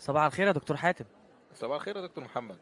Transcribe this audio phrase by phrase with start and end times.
[0.00, 1.04] صباح الخير يا دكتور حاتم.
[1.54, 2.58] صباح الخير يا دكتور محمد.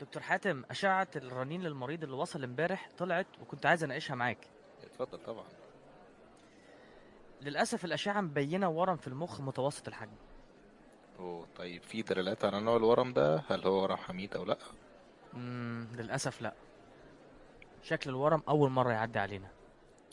[0.00, 4.48] دكتور حاتم أشعة الرنين للمريض اللي وصل امبارح طلعت وكنت عايز أناقشها معاك.
[4.84, 5.44] اتفضل طبعا.
[7.42, 10.16] للأسف الأشعة مبينة ورم في المخ متوسط الحجم.
[11.18, 14.58] أوه طيب في دلالات على نوع الورم ده؟ هل هو ورم حميد أو لأ؟
[15.32, 16.54] مم للأسف لأ.
[17.82, 19.48] شكل الورم أول مرة يعدي علينا.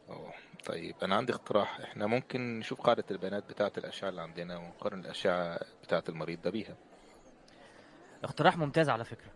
[0.10, 0.34] أوه.
[0.66, 1.80] طيب أنا عندي اقتراح.
[1.80, 6.76] إحنا ممكن نشوف قاعدة البيانات بتاعة الاشعة اللي عندنا ونقارن الاشعة بتاعة المريض ده بيها.
[8.24, 9.32] اقتراح ممتاز على فكرة.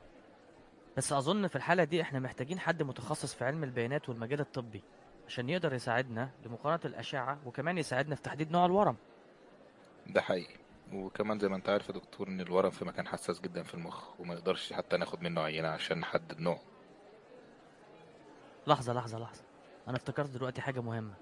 [0.98, 4.82] بس أظن في الحالة دي إحنا محتاجين حد متخصص في علم البيانات والمجال الطبي
[5.28, 8.96] عشان يقدر يساعدنا لمقارنة الأشعة وكمان يساعدنا في تحديد نوع الورم.
[10.08, 10.56] ده حقيقي.
[10.94, 14.20] وكمان زي ما أنت عارف يا دكتور إن الورم في مكان حساس جدا في المخ
[14.20, 16.60] وما نقدرش حتى ناخد منه عينة عشان نحدد نوعه.
[18.68, 19.44] لحظة لحظة لحظة.
[19.88, 21.14] أنا افتكرت دلوقتي حاجة مهمة.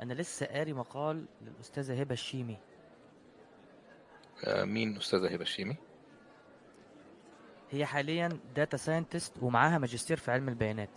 [0.00, 2.58] أنا لسه قاري مقال للأستاذة هبة الشيمي.
[4.44, 5.76] آه، مين أستاذة هبة الشيمي؟
[7.70, 10.90] هي حاليا data scientist ومعاها ماجستير في علم البيانات.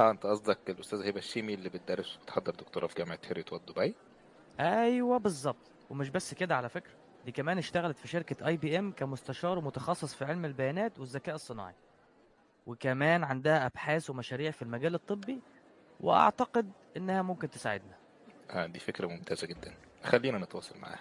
[0.00, 3.94] آه أنت قصدك الأستاذة هبة الشيمي اللي بتدرس وبتحضر دكتوراه في جامعة هيريوت دبي؟
[4.60, 5.70] أيوه بالظبط.
[5.90, 6.92] ومش بس كده على فكرة.
[7.24, 11.74] دي كمان اشتغلت في شركة IBM كمستشار ومتخصص في علم البيانات والذكاء الصناعي.
[12.66, 15.40] وكمان عندها أبحاث ومشاريع في المجال الطبي
[16.00, 17.94] وأعتقد إنها ممكن تساعدنا.
[18.50, 19.74] آه دي فكرة ممتازة جدا.
[20.04, 21.00] خلينا نتواصل معاها.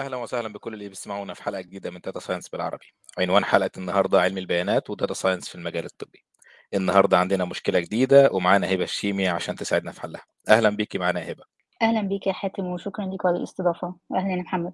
[0.00, 2.86] أهلا وسهلا بكل اللي بيسمعونا في حلقة جديدة من data science بالعربي.
[3.18, 6.24] عنوان حلقة النهارده علم البيانات و data science في المجال الطبي.
[6.74, 10.22] النهارده عندنا مشكلة جديدة ومعانا هبة الشيمي عشان تساعدنا في حلها.
[10.48, 11.53] أهلا بيكي معانا هبة.
[11.84, 13.94] أهلا بيك يا حاتم وشكرا لك على الاستضافة.
[14.14, 14.72] أهلا يا محمد.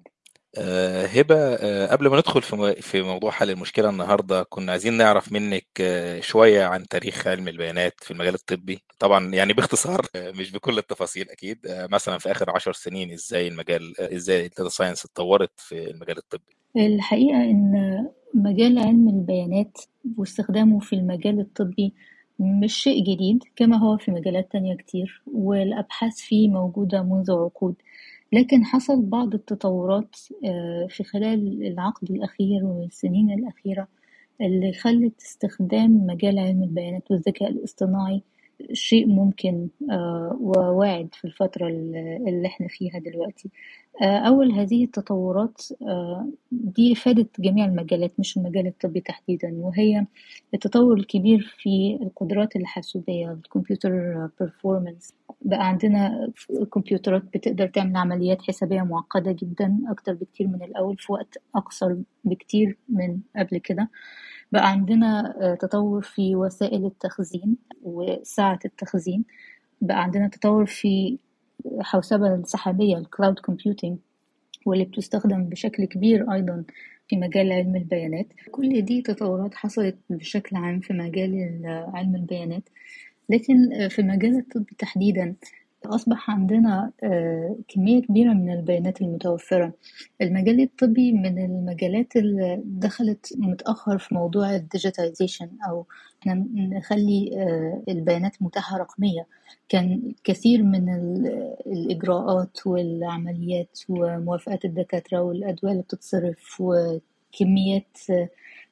[0.57, 4.93] آه، هبة آه، قبل ما ندخل في مو- في موضوع حل المشكلة النهارده كنا عايزين
[4.97, 8.79] نعرف منك آه، شوية عن تاريخ علم البيانات في المجال الطبي.
[8.99, 13.47] طبعا يعني باختصار آه، مش بكل التفاصيل أكيد آه، مثلا في آخر عشر سنين إزاي
[13.47, 19.77] المجال آه، إزاي ال data science اتطورت في المجال الطبي؟ الحقيقة إن مجال علم البيانات
[20.17, 21.93] واستخدامه في المجال الطبي
[22.41, 27.75] مش شيء جديد كما هو في مجالات تانية كتير والأبحاث فيه موجودة منذ عقود.
[28.33, 30.15] لكن حصل بعض التطورات
[30.45, 33.87] آه، في خلال العقد الأخير والسنين الأخيرة
[34.41, 38.21] اللي خلت استخدام مجال علم البيانات والذكاء الاصطناعي
[38.73, 43.49] شيء ممكن آه، وواعد في الفترة اللي إحنا فيها دلوقتي.
[44.01, 50.05] آه، أول هذه التطورات آه، دي فادت جميع المجالات مش المجال الطبي تحديدا وهي
[50.53, 55.11] التطور الكبير في القدرات الحاسوبية الكمبيوتر performance.
[55.41, 56.31] بقى عندنا
[56.73, 62.77] كمبيوترات بتقدر تعمل عمليات حسابية معقدة جدا أكتر بكتير من الأول في وقت أقصر بكتير
[62.89, 63.89] من قبل كده.
[64.51, 69.25] بقى عندنا آه، تطور في وسائل التخزين وسعة التخزين.
[69.81, 71.17] بقى عندنا تطور في
[71.81, 73.97] حوسبة السحابية ال cloud computing
[74.65, 76.63] واللي بتستخدم بشكل كبير أيضا
[77.07, 78.27] في مجال علم البيانات.
[78.51, 81.61] كل دي تطورات حصلت بشكل عام في مجال
[81.93, 82.69] علم البيانات.
[83.29, 85.35] لكن في مجال الطب تحديدا
[85.85, 89.73] أصبح عندنا آه، كمية كبيرة من البيانات المتوفرة.
[90.21, 95.85] المجال الطبي من المجالات اللي دخلت متأخر في موضوع الديجيتايزيشن أو
[96.55, 99.25] نخلي آه، البيانات متاحة رقمية.
[99.69, 108.29] كان كثير من ال- الإجراءات والعمليات وموافقات الدكاترة والأدوية اللي بتتصرف وكميات آه،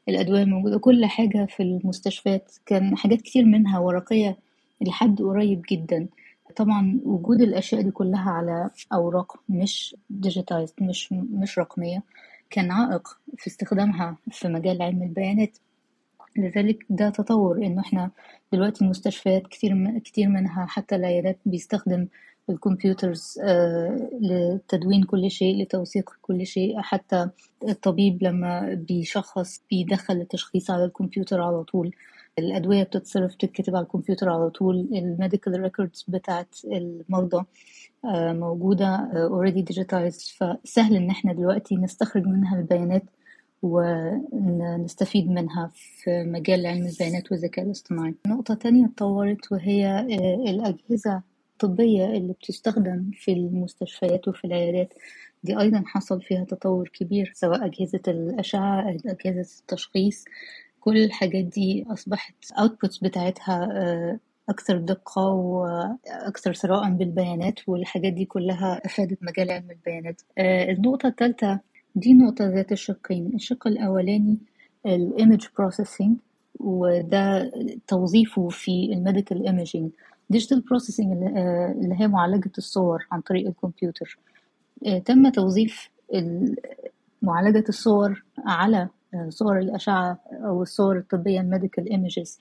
[0.09, 2.51] الأدوية الموجودة كل حاجة في المستشفيات.
[2.65, 4.37] كان حاجات كتير منها ورقية
[4.81, 6.07] لحد قريب جدا.
[6.55, 12.03] طبعا وجود الأشياء دي كلها على أوراق مش digitized مش مش رقمية
[12.49, 15.57] كان عائق في استخدامها في مجال علم البيانات.
[16.37, 18.11] لذلك ده تطور إنه إحنا
[18.53, 22.07] دلوقتي المستشفيات كتير كتير منها حتى العيادات بيستخدم
[22.49, 26.81] ال computers آه، لتدوين كل شيء لتوثيق كل شيء.
[26.81, 27.29] حتى
[27.67, 31.95] الطبيب لما بيشخص بيدخل التشخيص على الكمبيوتر على طول.
[32.39, 34.89] الأدوية بتتصرف تتكتب على الكمبيوتر على طول.
[34.93, 37.45] ال medical records بتاعت المرضى
[38.05, 40.37] آه، موجودة already digitized.
[40.37, 43.03] فسهل إن إحنا دلوقتي نستخرج منها البيانات
[43.61, 48.15] ونستفيد منها في مجال علم البيانات والذكاء الاصطناعي.
[48.27, 51.21] نقطة تانية اتطورت وهي آه، الأجهزة
[51.53, 54.93] الطبية اللي بتستخدم في المستشفيات وفي العيادات.
[55.43, 60.25] دي أيضا حصل فيها تطور كبير سواء أجهزة الأشعة أجهزة التشخيص
[60.79, 68.81] كل الحاجات دي أصبحت outputs بتاعتها آه، أكثر دقة وأكثر ثراء بالبيانات والحاجات دي كلها
[68.85, 70.21] أفادت مجال علم البيانات.
[70.37, 71.59] آه، النقطة الثالثة
[71.95, 73.31] دي نقطة ذات الشقين.
[73.35, 74.37] الشق الأولاني
[74.85, 76.17] ال image processing
[76.59, 77.51] وده
[77.87, 79.91] توظيفه في ال medical imaging
[80.29, 84.17] digital processing اللي هي معالجة الصور عن طريق الكمبيوتر.
[85.05, 85.89] تم توظيف
[87.21, 88.89] معالجة الصور على
[89.29, 92.39] صور الأشعة أو الصور الطبية ال medical images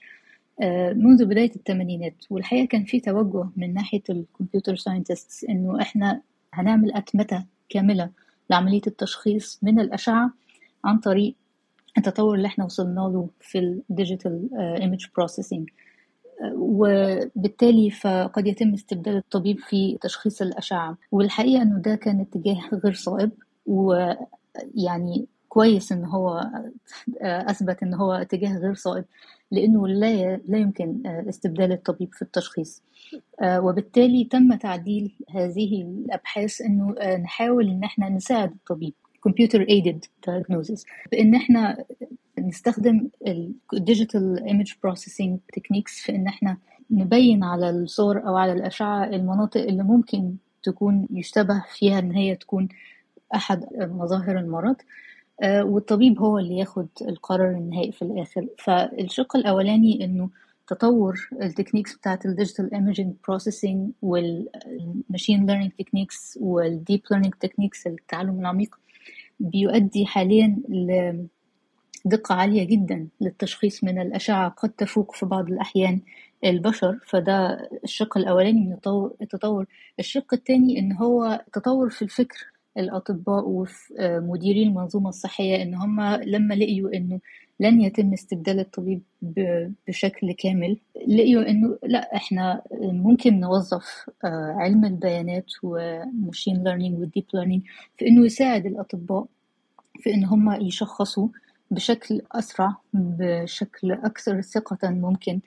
[0.94, 2.14] منذ بداية الثمانينات.
[2.30, 6.20] والحقيقة كان في توجه من ناحية ال computer scientists إنه إحنا
[6.54, 8.10] هنعمل أتمتة كاملة
[8.50, 10.30] لعملية التشخيص من الأشعة
[10.84, 11.34] عن طريق
[11.98, 13.58] التطور اللي إحنا وصلنا له في
[13.90, 14.48] ال digital
[14.80, 15.68] image processing
[16.54, 20.96] وبالتالي فقد يتم استبدال الطبيب في تشخيص الأشعة.
[21.12, 23.30] والحقيقة أنه ده كان اتجاه غير صائب
[23.66, 26.50] ويعني كويس إن هو
[27.22, 29.04] أثبت إن هو اتجاه غير صائب
[29.50, 32.82] لأنه لا لا يمكن استبدال الطبيب في التشخيص.
[33.42, 38.94] وبالتالي تم تعديل هذه الأبحاث إنه نحاول إن إحنا نساعد الطبيب
[39.28, 41.84] computer aided diagnosis بإن إحنا
[42.38, 43.08] نستخدم
[43.74, 46.56] ال digital image processing techniques في إن إحنا
[46.90, 52.68] نبين على الصور أو على الأشعة المناطق اللي ممكن تكون يشتبه فيها إن هي تكون
[53.34, 54.76] أحد مظاهر المرض.
[55.44, 58.46] والطبيب هو اللي ياخد القرار النهائي في الآخر.
[58.58, 60.30] فالشق الأولاني إنه
[60.68, 67.34] تطور ال techniques بتاعت ال digital imaging processing وال machine learning techniques وال deep learning
[67.34, 68.76] techniques التعلم العميق
[69.40, 70.56] بيؤدي حاليا
[72.06, 76.00] لدقة عالية جدا للتشخيص من الأشعة قد تفوق في بعض الأحيان
[76.44, 76.98] البشر.
[77.06, 78.72] فده الشق الأولاني من
[79.22, 79.66] التطور.
[79.98, 82.46] الشق الثاني إن هو تطور في الفكر.
[82.78, 83.44] الأطباء
[84.00, 87.20] ومديري المنظومة الصحية إن هم لما لقيوا إنه
[87.60, 89.02] لن يتم استبدال الطبيب
[89.88, 90.76] بشكل كامل
[91.08, 94.10] لقيوا إنه لأ إحنا ممكن نوظف
[94.58, 97.62] علم البيانات و machine learning وال deep learning
[97.98, 99.26] في إنه يساعد الأطباء
[100.00, 101.28] في إن هم يشخصوا
[101.70, 105.40] بشكل أسرع بشكل أكثر ثقة ممكن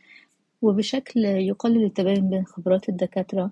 [0.61, 3.51] وبشكل يقلل التباين بين خبرات الدكاترة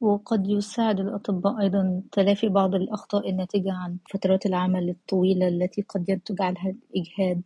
[0.00, 6.42] وقد يساعد الأطباء أيضا تلافي بعض الأخطاء الناتجة عن فترات العمل الطويلة التي قد ينتج
[6.42, 7.42] عنها الإجهاد.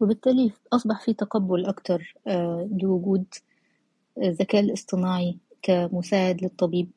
[0.00, 2.14] وبالتالي أصبح في تقبل أكتر
[2.82, 3.24] لوجود
[4.22, 6.90] الذكاء الاصطناعي كمساعد للطبيب.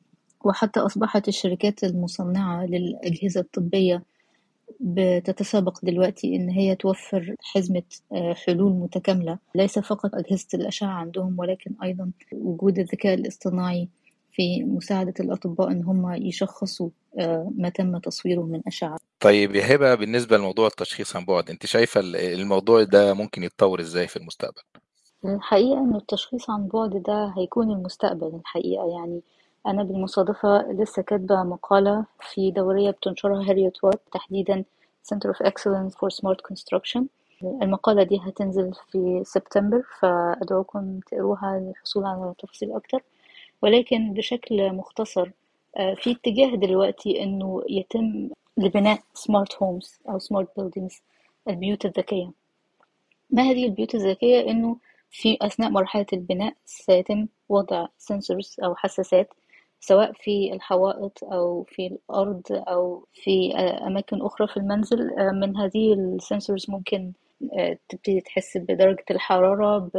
[0.44, 4.02] وحتى أصبحت الشركات المصنعة للأجهزة الطبية
[4.80, 7.82] بتتسابق دلوقتي إن هي توفر حزمة
[8.46, 9.38] حلول متكاملة.
[9.54, 13.88] ليس فقط أجهزة الأشعة عندهم ولكن أيضا وجود الذكاء الاصطناعي
[14.32, 16.88] في مساعدة الأطباء إن هم يشخصوا
[17.56, 18.96] ما تم تصويره من أشعة.
[19.20, 24.06] طيب يا هبة بالنسبة لموضوع التشخيص عن بعد أنت شايفة الموضوع ده ممكن يتطور إزاي
[24.06, 24.62] في المستقبل؟
[25.24, 28.90] الحقيقة إن التشخيص عن بعد ده هيكون المستقبل الحقيقة.
[28.98, 29.20] يعني
[29.66, 34.64] أنا بالمصادفة لسه كاتبة مقالة في دورية بتنشرها هاريوت وات تحديدا
[35.14, 37.02] Center of Excellence for Smart Construction.
[37.62, 43.02] المقالة دي هتنزل في سبتمبر فأدعوكم تقروها للحصول على تفاصيل أكتر.
[43.62, 45.30] ولكن بشكل مختصر
[45.76, 51.02] في اتجاه دلوقتي إنه يتم لبناء smart homes أو smart buildings
[51.48, 52.30] البيوت الذكية.
[53.30, 54.76] ما هذه البيوت الذكية؟ إنه
[55.10, 59.34] في أثناء مرحلة البناء سيتم وضع sensors أو حساسات
[59.80, 66.04] سواء في الحوائط أو في الأرض أو في أماكن أخرى في المنزل من هذه ال
[66.04, 67.12] sensors ممكن
[67.88, 69.90] تبتدي تحس بدرجة الحرارة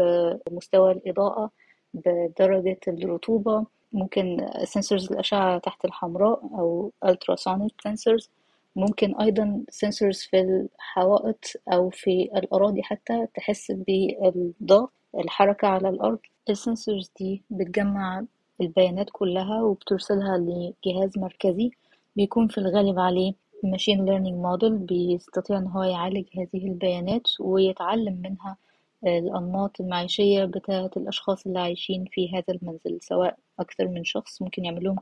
[0.49, 1.51] بمستوى الإضاءة.
[1.93, 3.65] بدرجة الرطوبة.
[3.93, 8.27] ممكن سنسورز الأشعة تحت الحمراء أو ultrasonic sensors.
[8.75, 16.19] ممكن أيضا sensors في الحوائط أو في الأراضي حتى تحس بالضغط الحركة على الأرض.
[16.49, 18.23] السنسورز دي بتجمع
[18.61, 21.71] البيانات كلها وبترسلها لجهاز مركزي
[22.15, 23.33] بيكون في الغالب عليه
[23.63, 28.57] machine learning model بيستطيع إن هو يعالج هذه البيانات ويتعلم منها
[29.05, 34.83] الأنماط المعيشية بتاعة الأشخاص اللي عايشين في هذا المنزل سواء أكثر من شخص ممكن يعمل
[34.83, 34.95] لهم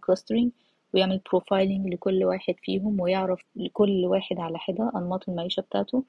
[0.94, 6.04] ويعمل profiling لكل واحد فيهم ويعرف لكل واحد على حدة أنماط المعيشة بتاعته.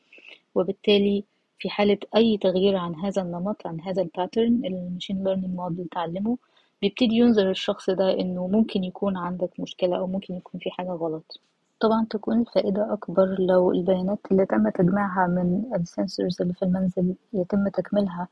[0.54, 1.24] وبالتالي
[1.58, 5.88] في حالة أي تغيير عن هذا النمط عن هذا ال pattern ال machine learning model
[5.88, 6.38] تعلمه
[6.82, 11.40] بيبتدي ينذر الشخص ده إنه ممكن يكون عندك مشكلة أو ممكن يكون في حاجة غلط.
[11.80, 17.14] طبعا تكون الفائدة أكبر لو البيانات اللي تم تجميعها من ال sensors اللي في المنزل
[17.32, 18.28] يتم تكملها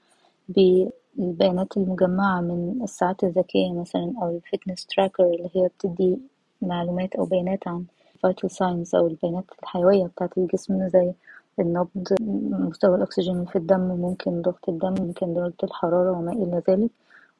[0.48, 6.18] بالبيانات المجمعة من الساعات الذكية مثلا أو ال fitness tracker اللي هي بتدي
[6.62, 7.84] معلومات أو بيانات عن
[8.26, 11.12] vital signs أو البيانات الحيوية بتاعة الجسم زي
[11.60, 12.14] النبض
[12.50, 16.90] مستوى الأكسجين في الدم ممكن ضغط الدم ممكن درجة الحرارة وما إلى ذلك.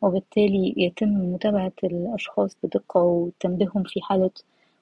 [0.03, 4.31] وبالتالي يتم متابعة الأشخاص بدقة وتنبيههم في حالة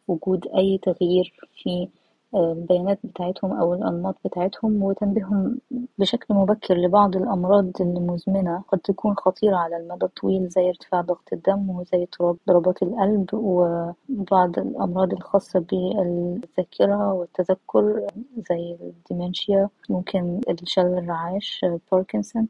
[0.09, 1.89] وجود أي تغيير في
[2.35, 5.59] البيانات بتاعتهم أو الأنماط بتاعتهم وتنبيههم
[5.99, 8.63] بشكل مبكر لبعض الأمراض المزمنة.
[8.69, 12.07] قد تكون خطيرة على المدى الطويل زي ارتفاع ضغط الدم وزي
[12.49, 18.07] ضربات القلب وبعض الأمراض الخاصة بالذاكرة والتذكر
[18.51, 22.49] زي الديمنشيا ممكن الشلل الرعاش باركنسون.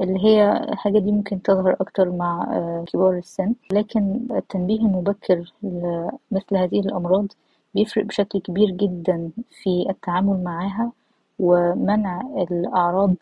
[0.00, 2.44] اللي هي الحاجة دي ممكن تظهر أكتر مع
[2.92, 3.54] كبار السن.
[3.72, 7.26] لكن التنبيه المبكر لمثل هذه الأمراض
[7.74, 10.92] بيفرق بشكل كبير جدا في التعامل معاها.
[11.38, 13.14] ومنع الأعراض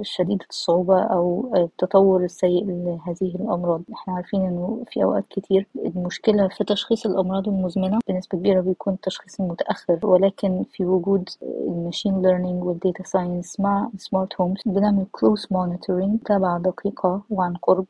[0.00, 3.82] الشديدة الصعوبة أو التطور السيء لهذه الأمراض.
[3.94, 9.40] إحنا عارفين إنه في أوقات كتير المشكلة في تشخيص الأمراض المزمنة بنسبة كبيرة بيكون التشخيص
[9.40, 15.46] متأخر ولكن في وجود ال machine learning وال data science مع smart homes بنعمل close
[15.50, 17.86] monitoring متابعة دقيقة وعن قرب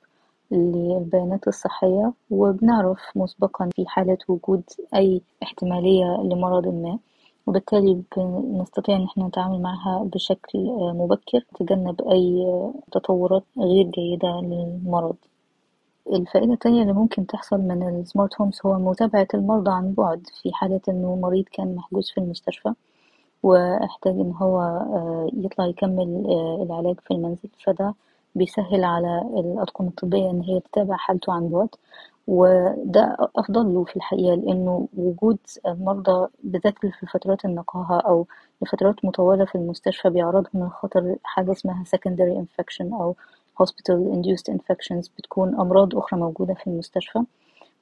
[0.50, 4.62] للبيانات الصحية وبنعرف مسبقا في حالة وجود
[4.94, 6.98] أي احتمالية لمرض ما.
[7.46, 12.46] وبالتالي بنستطيع إن إحنا نتعامل معها بشكل مبكر نتجنب أي
[12.92, 15.16] تطورات غير جيدة للمرض.
[16.12, 20.80] الفائدة التانية اللي ممكن تحصل من السمارت هومز هو متابعة المرضى عن بعد في حالة
[20.88, 22.72] إنه مريض كان محجوز في المستشفى
[23.42, 24.82] وأحتاج إن هو
[25.34, 26.26] يطلع يكمل
[26.62, 27.94] العلاج في المنزل فده
[28.34, 31.68] بيسهل على الأطقم الطبية إن هي تتابع حالته عن بعد.
[32.26, 38.26] وده أفضل له في الحقيقة لأنه وجود المرضى بالذات في فترات النقاهة أو
[38.62, 43.16] لفترات مطولة في المستشفى بيعرضهم لخطر حاجة اسمها secondary infection أو
[43.62, 47.18] hospital induced infections بتكون أمراض أخرى موجودة في المستشفى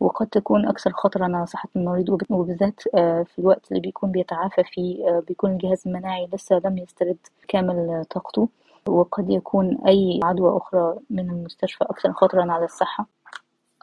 [0.00, 2.80] وقد تكون أكثر خطرا على صحة المريض وبالذات
[3.26, 7.16] في الوقت اللي بيكون بيتعافى فيه بيكون الجهاز المناعي لسه لم يسترد
[7.48, 8.48] كامل طاقته
[8.88, 13.06] وقد يكون أي عدوى أخرى من المستشفى أكثر خطرا على الصحة.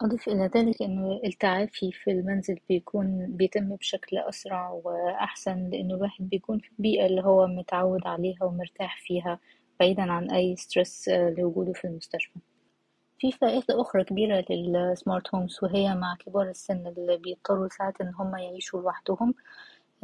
[0.01, 6.59] أضيف إلى ذلك إنه التعافي في المنزل بيكون بيتم بشكل أسرع وأحسن لأنه الواحد بيكون
[6.59, 9.39] في البيئة اللي هو متعود عليها ومرتاح فيها
[9.79, 12.39] بعيدا عن أي stress لوجوده في المستشفى.
[13.19, 18.13] في فائدة أخرى كبيرة لل smart homes وهي مع كبار السن اللي بيضطروا ساعات إن
[18.15, 19.33] هم يعيشوا لوحدهم.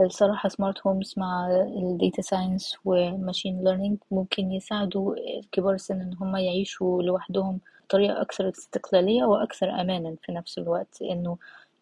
[0.01, 1.47] الصراحة smart homes مع
[1.77, 5.15] ال data science و machine learning ممكن يساعدوا
[5.51, 11.37] كبار السن إن هم يعيشوا لوحدهم بطريقة أكثر استقلالية وأكثر أمانا في نفس الوقت إنه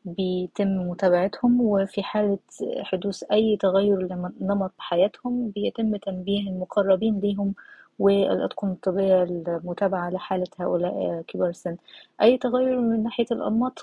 [0.05, 2.39] بيتم متابعتهم وفي حالة
[2.83, 3.99] حدوث أي تغير
[4.41, 7.53] لنمط حياتهم بيتم تنبيه المقربين ليهم
[7.99, 11.77] والأطقم الطبية المتابعة لحالة هؤلاء كبار السن.
[12.21, 13.79] أي تغير من ناحية الأنماط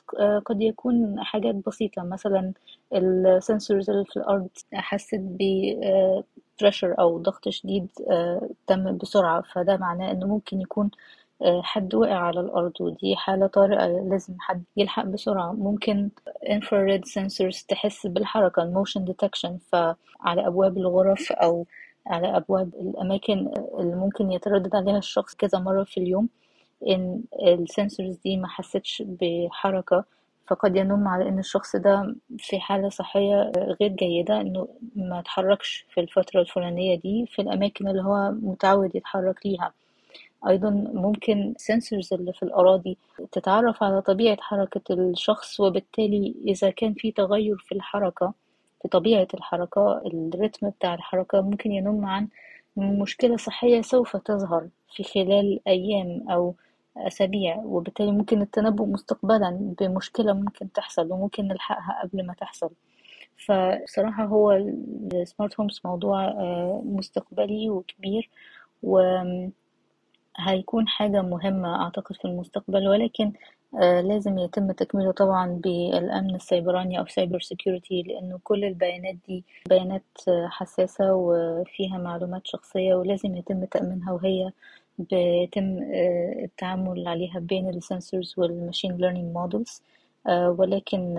[0.47, 2.03] قد يكون حاجات بسيطة.
[2.03, 2.53] مثلا
[2.95, 5.39] ال sensors اللي في الأرض حست ب
[6.63, 7.89] pressure أو ضغط شديد
[8.67, 9.43] تم بسرعة.
[9.43, 10.91] فده معناه إنه ممكن يكون
[11.63, 15.53] حد وقع على الأرض ودي حالة طارئة لازم حد يلحق بسرعة.
[15.53, 16.11] ممكن
[16.47, 21.67] infrared sensors تحس بالحركة ال motion detection فعلى أبواب الغرف أو
[22.07, 26.29] على أبواب الأماكن اللي ممكن يتردد عليها الشخص كذا مرة في اليوم
[26.89, 30.05] إن السنسورز دي ما حستش بحركة.
[30.49, 36.01] فقد ينم على إن الشخص ده في حالة صحية غير جيدة إنه ما يتحركش في
[36.01, 39.73] الفترة الفلانية دي في الأماكن اللي هو متعود يتحرك ليها.
[40.49, 42.99] أيضا ممكن سنسورز اللي في الأراضي
[43.33, 48.35] تتعرف على طبيعة حركة الشخص وبالتالي إذا كان في تغير في الحركة
[48.83, 52.29] في طبيعة الحركة الرتم بتاع الحركة ممكن ينم عن
[52.77, 56.55] مشكلة صحية سوف تظهر في خلال أيام أو
[56.97, 62.71] أسابيع وبالتالي ممكن التنبؤ مستقبلا بمشكلة ممكن تحصل وممكن نلحقها قبل ما تحصل.
[63.47, 64.53] فصراحة هو
[65.13, 66.33] ال smart homes موضوع
[66.85, 68.31] مستقبلي وكبير
[70.39, 73.33] وهيكون حاجة مهمة أعتقد في المستقبل ولكن
[73.81, 80.03] لازم يتم تكميله طبعا بالأمن السيبراني أو cyber security لأنه كل البيانات دي بيانات
[80.49, 84.51] حساسة وفيها معلومات شخصية ولازم يتم تأمينها وهي
[84.99, 85.79] بيتم
[86.45, 89.83] التعامل عليها بين ال sensors وال machine learning models
[90.29, 91.15] ولكن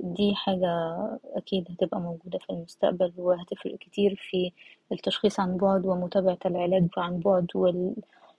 [0.00, 0.96] دي حاجة
[1.36, 4.52] أكيد هتبقى موجودة في المستقبل وهتفرق كتير في
[4.92, 7.94] التشخيص عن بعد ومتابعة العلاج عن بعد وال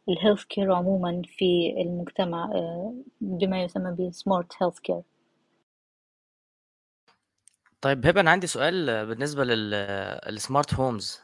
[0.10, 2.50] ال health care عموما في المجتمع
[3.22, 5.02] بما يسمى بال smart health care
[7.82, 11.22] طيب هبة أنا عندي سؤال بالنسبة لل smart homes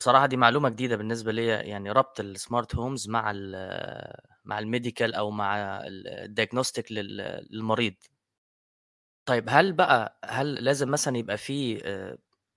[0.00, 3.32] بصراحة دي معلومة جديدة بالنسبة لي يعني ربط ال smart homes مع
[4.44, 7.94] مع ال medical أو مع ال diagnostic للمريض.
[9.26, 11.74] طيب هل بقى هل لازم مثلا يبقى في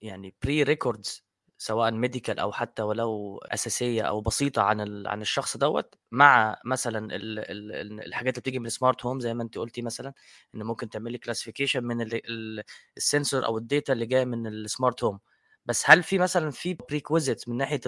[0.01, 1.23] يعني pre records
[1.61, 5.07] سواء medical أو حتى ولو أساسية أو بسيطة عن.
[5.07, 7.39] عن الشخص دوت مع مثلا ال...
[7.39, 8.01] ال...
[8.07, 10.13] الحاجات اللي بتيجي من ال smart home زي ما انت قلتي مثلا
[10.55, 12.29] إن ممكن تعملي classification من ال...
[12.31, 12.63] ال...
[12.97, 15.19] ال sensor أو ال data اللي جاية من ال smart home
[15.65, 17.81] بس هل في مثلا في prerequisite من ناحية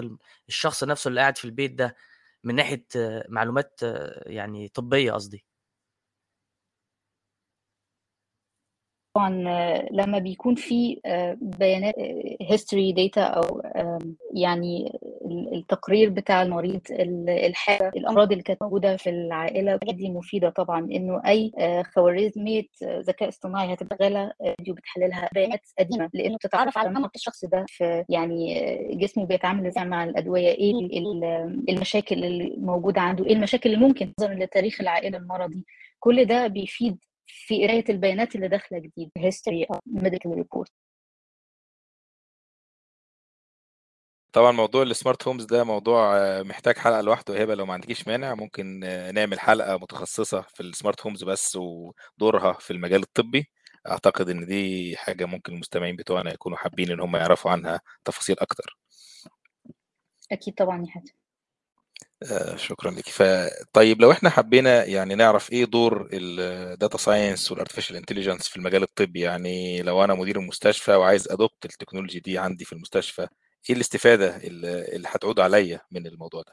[0.48, 1.96] الشخص نفسه اللي قاعد في البيت ده
[2.44, 2.86] من ناحية
[3.28, 3.80] معلومات
[4.26, 5.44] يعني طبية قصدي
[9.14, 9.30] طبعا
[9.90, 11.00] لما بيكون في
[11.40, 11.94] بيانات
[12.42, 13.62] history data أو
[14.34, 14.98] يعني
[15.52, 16.80] التقرير بتاع المريض
[17.28, 21.52] الحالة الأمراض اللي كانت موجودة في العائلة دي مفيدة طبعا إنه أي
[21.94, 27.64] خوارزمية ذكاء اصطناعي هتبقى شغالة فيديو بتحللها بيانات قديمة لأنه بتتعرف على نمط الشخص ده
[27.68, 28.54] في يعني
[28.94, 30.72] جسمه بيتعامل إزاي مع الأدوية إيه
[31.68, 35.64] المشاكل اللي موجودة عنده إيه المشاكل اللي ممكن نظرا لتاريخ العائلة المرضي.
[36.00, 40.70] كل ده بيفيد في قراية البيانات اللي داخلة جديد history of medical report.
[44.32, 48.80] طبعا موضوع السمارت هومز ده موضوع محتاج حلقة لوحده هبه لو ما عندكيش مانع ممكن
[49.14, 53.50] نعمل حلقة متخصصة في ال smart homes بس ودورها في المجال الطبي.
[53.88, 58.78] أعتقد إن دي حاجة ممكن المستمعين بتوعنا يكونوا حابين إن هم يعرفوا عنها تفاصيل أكتر.
[60.32, 61.23] أكيد طبعا يا حاتم.
[62.30, 63.08] آه شكرا لك.
[63.08, 68.56] فطيب لو إحنا حبينا يعني نعرف إيه دور ال data science وال artificial intelligence في
[68.56, 73.26] المجال الطبي يعني لو أنا مدير المستشفى وعايز adopt ال technology دي عندي في المستشفى
[73.70, 76.52] إيه الاستفادة اللي هتعود عليا من الموضوع ده؟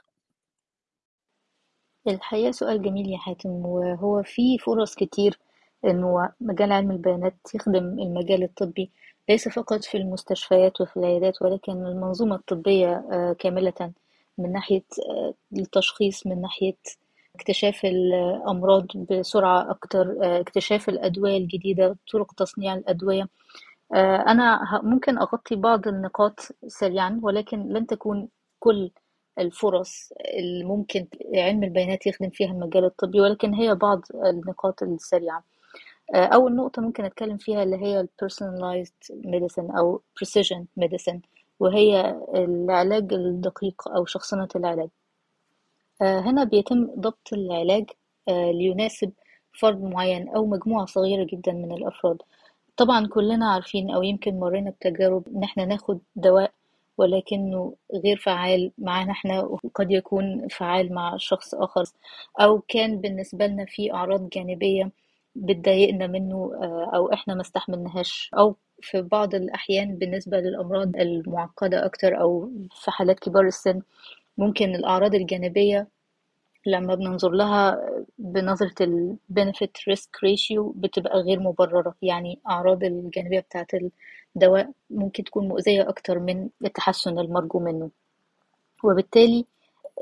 [2.07, 5.39] الحقيقة سؤال جميل يا حاتم وهو في فرص كتير
[5.85, 8.91] إنه مجال علم البيانات يخدم المجال الطبي
[9.29, 13.03] ليس فقط في المستشفيات وفي العيادات ولكن المنظومة الطبية
[13.39, 13.91] كاملة.
[14.37, 14.83] من ناحية
[15.57, 16.77] التشخيص من ناحية
[17.35, 23.29] اكتشاف الأمراض بسرعة أكتر اكتشاف الأدوية الجديدة طرق تصنيع الأدوية.
[24.27, 28.91] أنا ممكن أغطي بعض النقاط سريعا ولكن لن تكون كل
[29.39, 30.09] الفرص
[30.39, 35.43] اللي ممكن علم البيانات يخدم فيها المجال الطبي ولكن هي بعض النقاط السريعة.
[36.15, 41.19] أول نقطة ممكن أتكلم فيها اللي هي ال personalized medicine أو precision medicine.
[41.61, 44.89] وهي العلاج الدقيق أو شخصنة العلاج.
[46.01, 47.85] هنا بيتم ضبط العلاج
[48.29, 49.11] ليناسب
[49.59, 52.17] فرد معين أو مجموعة صغيرة جدا من الأفراد.
[52.77, 56.51] طبعا كلنا عارفين أو يمكن مرينا بتجارب إن إحنا ناخد دواء
[56.97, 61.83] ولكنه غير فعال معانا إحنا وقد يكون فعال مع شخص آخر
[62.39, 64.91] أو كان بالنسبة لنا في أعراض جانبية
[65.35, 66.51] بتضايقنا منه
[66.95, 68.31] أو إحنا ما استحملناهاش.
[68.37, 73.81] أو في بعض الأحيان بالنسبة للأمراض المعقدة أكتر أو في حالات كبار السن
[74.37, 75.87] ممكن الأعراض الجانبية
[76.65, 77.79] لما بننظر لها
[78.17, 81.95] بنظرة ال benefit risk ratio بتبقى غير مبررة.
[82.01, 83.67] يعني أعراض الجانبية بتاعة
[84.35, 87.89] الدواء ممكن تكون مؤذية أكتر من التحسن المرجو منه.
[88.83, 89.45] وبالتالي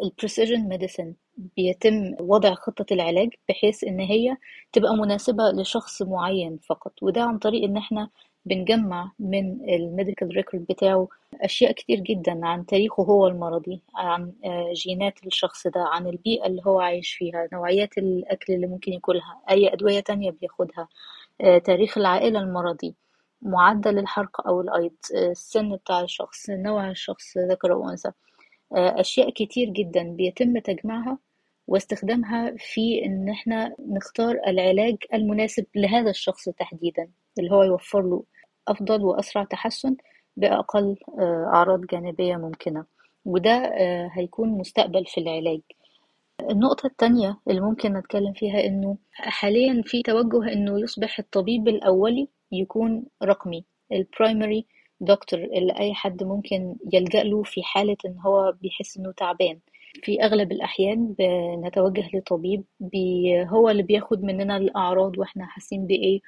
[0.03, 1.13] ال precision medicine
[1.57, 4.37] بيتم وضع خطة العلاج بحيث إن هي
[4.73, 6.93] تبقى مناسبة لشخص معين فقط.
[7.01, 8.09] وده عن طريق إن إحنا
[8.45, 11.07] بنجمع من ال medical record بتاعه
[11.41, 14.33] أشياء كتير جدا عن تاريخه هو المرضي عن
[14.73, 19.73] جينات الشخص ده عن البيئة اللي هو عايش فيها نوعيات الأكل اللي ممكن ياكلها أي
[19.73, 20.87] أدوية تانية بياخدها
[21.59, 22.95] تاريخ العائلة المرضي
[23.41, 28.11] معدل الحرق أو الأيض السن بتاع الشخص نوع الشخص ذكر أو أنثى
[28.73, 31.17] أشياء كتير جدا بيتم تجميعها
[31.69, 38.23] واستخدامها في إن إحنا نختار العلاج المناسب لهذا الشخص تحديدا اللي هو يوفر له
[38.67, 39.95] أفضل وأسرع تحسن
[40.37, 40.95] بأقل
[41.53, 42.85] أعراض جانبية ممكنة.
[43.25, 43.71] وده
[44.13, 45.61] هيكون مستقبل في العلاج.
[46.49, 53.03] النقطة التانية اللي ممكن نتكلم فيها إنه حاليا في توجه إنه يصبح الطبيب الأولي يكون
[53.23, 54.65] رقمي ال primary
[55.01, 59.59] doctor اللي أي حد ممكن يلجأ له في حالة إن هو بيحس إنه تعبان.
[60.03, 66.19] في أغلب الأحيان بنتوجه لطبيب بي هو اللي بياخد مننا الأعراض وإحنا حاسين بإيه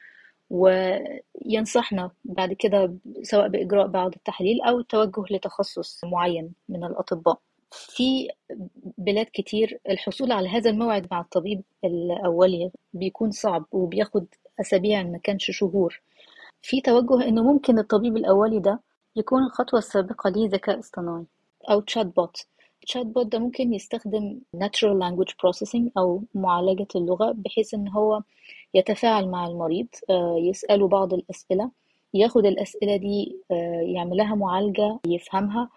[0.49, 7.39] وينصحنا بعد كده سواء بإجراء بعض التحاليل أو التوجه لتخصص معين من الأطباء.
[7.71, 8.27] في
[8.97, 14.25] بلاد كتير الحصول على هذا الموعد مع الطبيب الأولي بيكون صعب وبياخد
[14.61, 16.01] أسابيع ما كانش شهور.
[16.61, 18.79] في توجه إنه ممكن الطبيب الأولي ده
[19.15, 21.25] يكون الخطوة السابقة ليه ذكاء اصطناعي
[21.69, 22.45] أو chatbot ال
[22.81, 28.21] chatbot ده ممكن يستخدم natural language processing أو معالجة اللغة بحيث إن هو
[28.73, 29.87] يتفاعل مع المريض
[30.37, 31.71] يسأله بعض الأسئلة
[32.13, 33.37] ياخد الأسئلة دي
[33.95, 35.69] يعملها معالجة يفهمها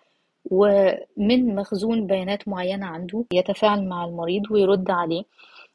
[0.51, 5.23] ومن مخزون بيانات معينة عنده يتفاعل مع المريض ويرد عليه.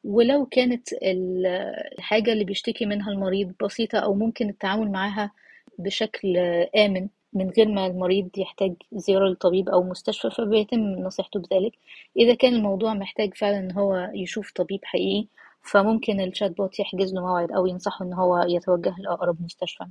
[0.03, 5.31] ولو كانت الحاجة اللي بيشتكي منها المريض بسيطة أو ممكن التعامل معها
[5.77, 6.37] بشكل
[6.77, 11.71] آمن من غير ما المريض يحتاج زيارة لطبيب أو مستشفى فبيتم نصيحته بذلك.
[12.17, 15.27] إذا كان الموضوع محتاج فعلا إن هو يشوف طبيب حقيقي
[15.61, 19.85] فممكن الشات بوت يحجز له موعد أو ينصحه إن هو يتوجه لأقرب مستشفى.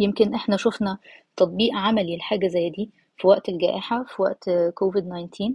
[0.00, 0.98] يمكن إحنا شفنا
[1.36, 5.54] تطبيق عملي لحاجة زي دي في وقت الجائحة في وقت كوفيد 19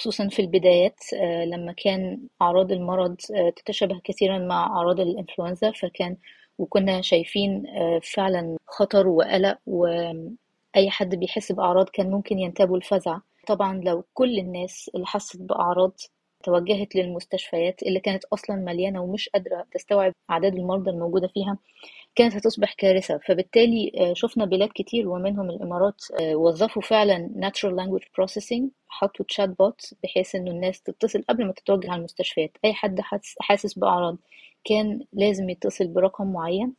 [0.00, 6.16] خصوصا في البدايات آه، لما كان أعراض المرض آه، تتشابه كثيرا مع أعراض الإنفلونزا فكان
[6.58, 9.58] وكنا شايفين آه، فعلا خطر وقلق
[10.76, 13.18] وأي حد بيحس بأعراض كان ممكن ينتابه الفزع.
[13.46, 15.92] طبعا لو كل الناس اللي حست بأعراض
[16.44, 21.58] توجهت للمستشفيات اللي كانت أصلا مليانة ومش قادرة تستوعب أعداد المرضى الموجودة فيها
[22.14, 23.18] كانت هتصبح كارثة.
[23.18, 29.94] فبالتالي آه، شفنا بلاد كتير ومنهم الإمارات آه، وظفوا فعلا natural language processing حطوا chatbot
[30.02, 32.50] بحيث إنه الناس تتصل قبل ما تتوجه على المستشفيات.
[32.64, 33.00] أي حد
[33.40, 34.16] حاسس بأعراض
[34.64, 36.74] كان لازم يتصل برقم معين.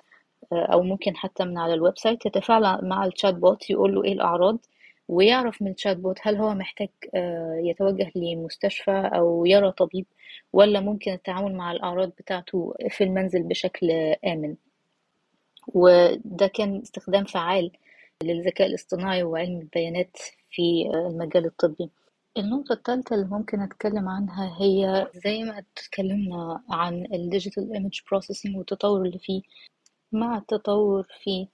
[0.52, 4.14] آه، أو ممكن حتى من على ال website يتفاعل مع ال chatbot يقول له إيه
[4.14, 4.58] الأعراض
[5.08, 6.90] ويعرف من ال chatbot هل هو محتاج
[7.64, 10.06] يتوجه لمستشفى أو يرى طبيب
[10.54, 13.92] ولا ممكن التعامل مع الأعراض بتاعته في المنزل بشكل
[14.26, 14.56] آمن.
[15.68, 17.72] وده كان استخدام فعال
[18.24, 20.18] للذكاء الاصطناعي وعلم البيانات
[20.52, 21.90] في المجال الطبي.
[22.38, 28.58] النقطة الثالثة اللي ممكن أتكلم عنها هي زي ما اتكلمنا عن ال digital image processing
[28.58, 29.42] والتطور اللي فيه.
[30.12, 31.48] مع التطور في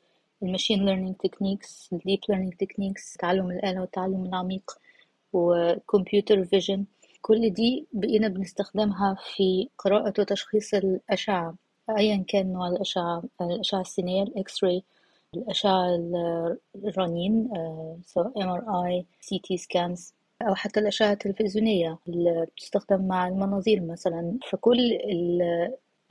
[0.44, 4.72] ال machine learning techniques ال deep learning techniques تعلم الآلة والتعلم العميق
[5.34, 6.86] و computer vision
[7.22, 11.56] كل دي بقينا بنستخدمها في قراءة وتشخيص الأشعة
[11.98, 14.84] أيا كان نوع الأشعة الأشعة السينية ال X-ray
[15.36, 15.96] الأشعة
[16.76, 24.38] الرنين آه، سواء MRI CT scans أو حتى الأشعة التلفزيونية اللي بتستخدم مع المناظير مثلا.
[24.52, 24.98] فكل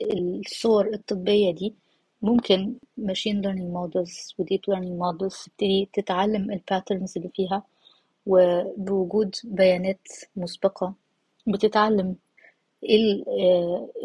[0.01, 1.73] الصور الطبية دي
[2.21, 7.63] ممكن machine learning models و deep learning models تبتدي تتعلم ال patterns اللي فيها
[8.25, 10.93] وبوجود بيانات مسبقة.
[11.47, 12.15] بتتعلم
[12.83, 13.23] إيه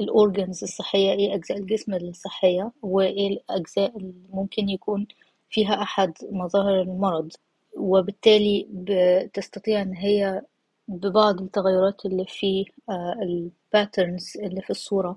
[0.01, 5.07] ال organs الصحية إيه أجزاء الجسم الصحية وايه الأجزاء اللي ممكن يكون
[5.51, 7.33] فيها أحد مظاهر المرض.
[7.77, 10.42] وبالتالي بتستطيع إن هي
[10.88, 12.64] ببعض التغيرات اللي في
[13.22, 15.16] ال patterns اللي في الصورة.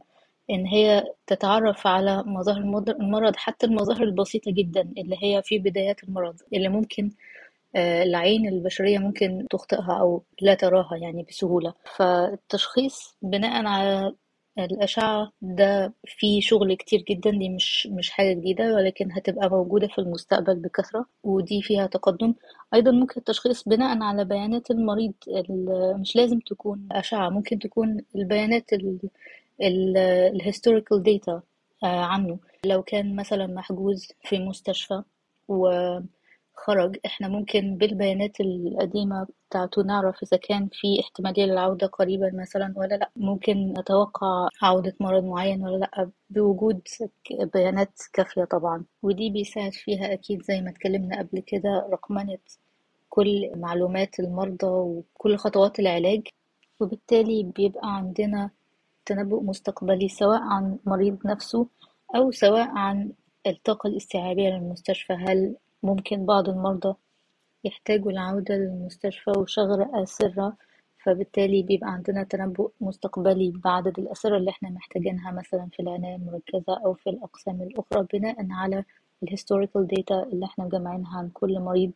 [0.49, 2.58] إن هي تتعرف على مظاهر
[2.99, 7.12] المرض حتى المظاهر البسيطة جدا اللي هي في بدايات المرض اللي ممكن
[7.75, 11.73] آه، العين البشرية ممكن تخطئها أو لا تراها يعني بسهولة.
[11.97, 14.13] فالتشخيص بناء على
[14.60, 19.99] الأشعة ده فيه شغل كتير جدا دي مش مش حاجة جديدة ولكن هتبقى موجودة في
[19.99, 22.34] المستقبل بكثرة ودي فيها تقدم.
[22.73, 25.13] أيضا ممكن التشخيص بناء على بيانات المريض
[25.99, 28.73] مش لازم تكون أشعة ممكن تكون البيانات
[29.62, 31.41] ال historical data
[31.83, 32.39] آه، عنه.
[32.65, 35.03] لو كان مثلا محجوز في مستشفى
[35.47, 35.69] و
[36.55, 42.95] خرج إحنا ممكن بالبيانات القديمة بتاعته نعرف إذا كان في احتمالية للعودة قريبا مثلا ولا
[42.95, 43.09] لأ.
[43.15, 46.81] ممكن نتوقع عودة مرض معين ولا لأ بوجود
[47.53, 48.85] بيانات كافية طبعا.
[49.03, 52.37] ودي بيساعد فيها أكيد زي ما اتكلمنا قبل كده رقمنة
[53.09, 56.27] كل معلومات المرضى وكل خطوات العلاج.
[56.79, 58.49] وبالتالي بيبقى عندنا
[59.05, 61.67] تنبؤ مستقبلي سواء عن مريض نفسه
[62.15, 63.11] أو سواء عن
[63.47, 65.13] الطاقة الاستيعابية للمستشفى.
[65.13, 66.95] هل ممكن بعض المرضى
[67.63, 70.57] يحتاجوا العودة للمستشفى وشغل أسرة
[71.03, 76.93] فبالتالي بيبقى عندنا تنبؤ مستقبلي بعدد الأسرة اللي إحنا محتاجينها مثلا في العناية المركزة أو
[76.93, 78.83] في الأقسام الأخرى بناء على
[79.23, 81.91] ال historical data اللي إحنا مجمعينها عن كل مريض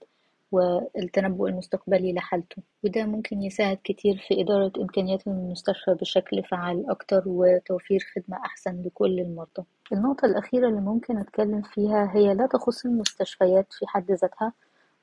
[0.52, 8.00] والتنبؤ المستقبلي لحالته وده ممكن يساعد كتير في إدارة إمكانيات المستشفى بشكل فعال أكتر وتوفير
[8.16, 9.64] خدمة أحسن لكل المرضى.
[9.94, 14.54] النقطة الأخيرة اللي ممكن أتكلم فيها هي لا تخص المستشفيات في حد ذاتها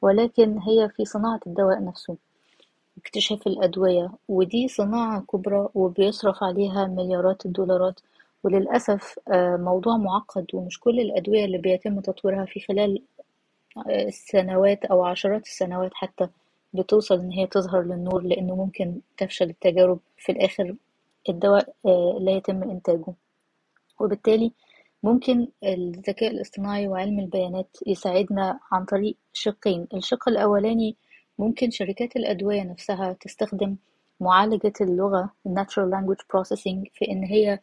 [0.02, 2.16] ولكن هي في صناعة الدواء نفسه
[2.98, 8.00] اكتشاف الأدوية ودي صناعة كبرى وبيصرف عليها مليارات الدولارات.
[8.44, 13.02] وللأسف آه، موضوع معقد ومش كل الأدوية اللي بيتم تطويرها في خلال
[13.88, 16.28] السنوات أو عشرات السنوات حتى
[16.72, 20.76] بتوصل إن هي تظهر للنور لأنه ممكن تفشل التجارب في الآخر
[21.28, 23.14] الدواء آه، لا يتم إنتاجه.
[24.00, 24.52] وبالتالي
[25.02, 29.86] ممكن الذكاء الاصطناعي وعلم البيانات يساعدنا عن طريق شقين.
[29.94, 30.96] الشق الأولاني
[31.38, 33.76] ممكن شركات الأدوية نفسها تستخدم
[34.20, 37.60] معالجة اللغة Natural Language Processing في إن هي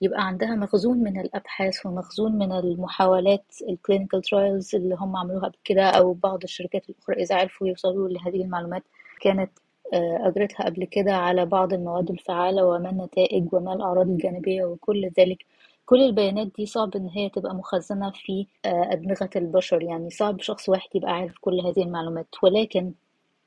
[0.00, 5.58] يبقى عندها مخزون من الأبحاث ومخزون من المحاولات ال clinical trials اللي هم عملوها قبل
[5.64, 8.82] كده أو بعض الشركات الأخرى إذا عرفوا يوصلوا لهذه المعلومات.
[9.20, 9.50] كانت
[9.94, 15.44] آه، أجرتها قبل كده على بعض المواد الفعالة وما النتائج وما الأعراض الجانبية وكل ذلك.
[15.86, 20.68] كل البيانات دي صعب إن هي تبقى مخزنة في آه، أدمغة البشر يعني صعب شخص
[20.68, 22.26] واحد يبقى عارف كل هذه المعلومات.
[22.42, 22.92] ولكن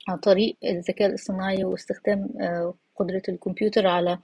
[0.08, 4.20] عن طريق الذكاء الاصطناعي واستخدام آه، قدرة الكمبيوتر على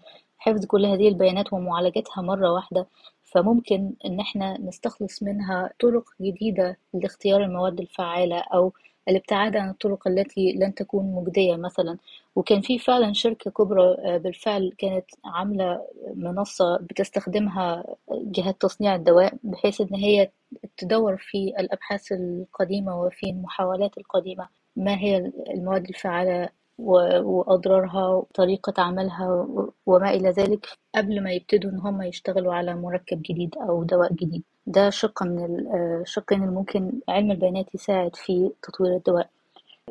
[0.46, 2.88] حفظ كل هذه البيانات ومعالجتها مرة واحدة
[3.24, 8.74] فممكن إن إحنا نستخلص منها طرق جديدة لاختيار المواد الفعالة أو
[9.10, 11.98] الابتعاد عن الطرق التي لن تكون مجدية مثلا.
[12.36, 15.82] وكان في فعلا شركة كبرى آه، بالفعل كانت عاملة
[16.16, 20.30] منصة بتستخدمها جهات تصنيع الدواء بحيث إن هي
[20.78, 29.48] تدور في الأبحاث القديمة وفي المحاولات القديمة ما هي المواد الفعالة و- وأضرارها وطريقة عملها
[29.86, 34.44] وما إلى ذلك قبل ما يبتدوا إن هم يشتغلوا على مركب جديد أو دواء جديد.
[34.68, 35.68] ده شق من ال-
[36.02, 39.30] الشقين اللي ممكن علم البيانات يساعد في تطوير الدواء.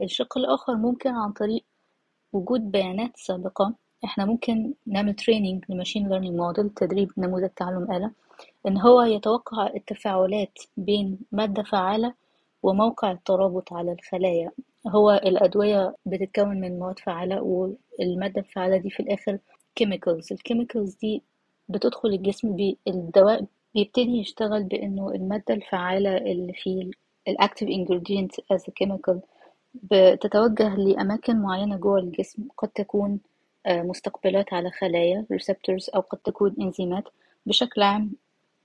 [0.02, 1.64] الشق الآخر ممكن عن طريق
[2.32, 3.74] وجود بيانات سابقة.
[4.04, 8.10] إحنا ممكن نعمل training ل machine learning model تدريب نموذج تعلم آلة.
[8.66, 12.14] إن هو يتوقع التفاعلات بين مادة فعالة
[12.62, 14.50] وموقع الترابط على الخلايا.
[14.86, 19.38] هو الأدوية بتتكون من مواد فعالة والمادة الفعالة دي في الآخر
[19.80, 20.26] chemicals.
[20.32, 21.22] ال chemicals دي
[21.68, 23.44] بتدخل الجسم بي الدواء
[23.74, 26.90] بيبتدي يشتغل بإنه المادة الفعالة اللي في
[27.28, 29.16] ال active ingredient as a chemical
[29.74, 33.20] بتتوجه لأماكن معينة جوه الجسم قد تكون
[33.66, 37.04] آه، مستقبلات على خلايا receptors أو قد تكون إنزيمات
[37.46, 38.12] بشكل عام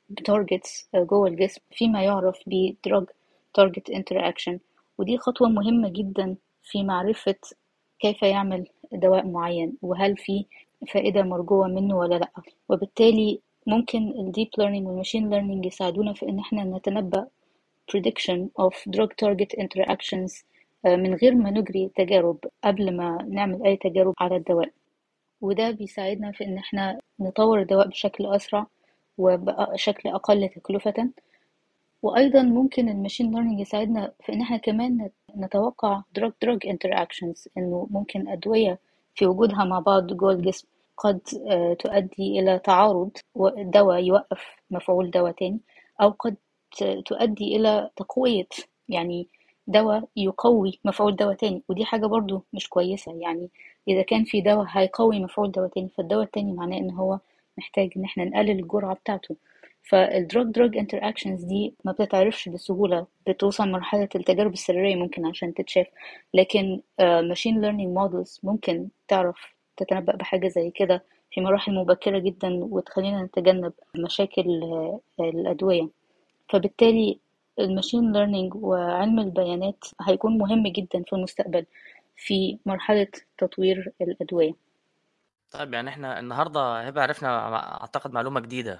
[0.09, 3.05] ب targets جوه الجسم فيما يعرف ب drug
[3.59, 4.57] target interaction.
[4.99, 7.35] ودي خطوة مهمة جدا في معرفة
[7.99, 10.45] كيف يعمل دواء معين وهل في
[10.93, 12.31] فائدة مرجوة منه ولا لأ.
[12.69, 17.27] وبالتالي ممكن ال deep learning وال machine learning يساعدونا في إن إحنا نتنبأ
[17.91, 20.43] prediction of drug target interactions
[20.85, 24.69] آه، من غير ما نجري تجارب قبل ما نعمل أي تجارب على الدواء.
[25.41, 28.67] وده بيساعدنا في إن إحنا نطور الدواء بشكل أسرع
[29.17, 31.09] وبشكل أقل تكلفة.
[32.03, 37.47] وأيضا ممكن ال machine learning يساعدنا في إن إحنا كمان نت- نتوقع drug drug interactions
[37.57, 38.79] إنه ممكن أدوية
[39.15, 45.31] في وجودها مع بعض جوه الجسم قد آه، تؤدي إلى تعارض ودواء يوقف مفعول دواء
[45.31, 45.59] تاني
[46.01, 46.35] أو قد
[47.05, 48.47] تؤدي إلى تقوية
[48.89, 49.27] يعني
[49.67, 51.63] دواء يقوي مفعول دواء تاني.
[51.69, 53.49] ودي حاجة برضو مش كويسة يعني
[53.87, 57.19] إذا كان في دواء هيقوي مفعول دواء تاني فالدواء التاني معناه إن هو
[57.57, 59.35] محتاج إن إحنا نقلل الجرعة بتاعته.
[59.83, 65.87] فال drug drug interactions دي ما بتتعرفش بسهولة بتوصل مرحلة التجارب السريرية ممكن عشان تتشاف.
[66.33, 69.35] لكن machine learning models ممكن تعرف
[69.77, 75.89] تتنبأ بحاجة زي كده في مراحل مبكرة جدا وتخلينا نتجنب مشاكل آه، الأدوية.
[76.49, 77.19] فبالتالي
[77.59, 81.65] ال machine learning وعلم البيانات هيكون مهم جدا في المستقبل
[82.15, 84.53] في مرحلة تطوير الأدوية.
[85.51, 88.79] طيب يعني إحنا النهارده هيبقى عرفنا أعتقد معلومة جديدة.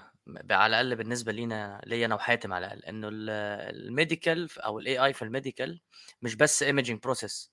[0.52, 5.14] على الأقل بالنسبة لينا ليا أنا وحاتم على الأقل إنه ال medical أو ال AI
[5.14, 5.82] في ال medical
[6.22, 7.52] مش بس imaging process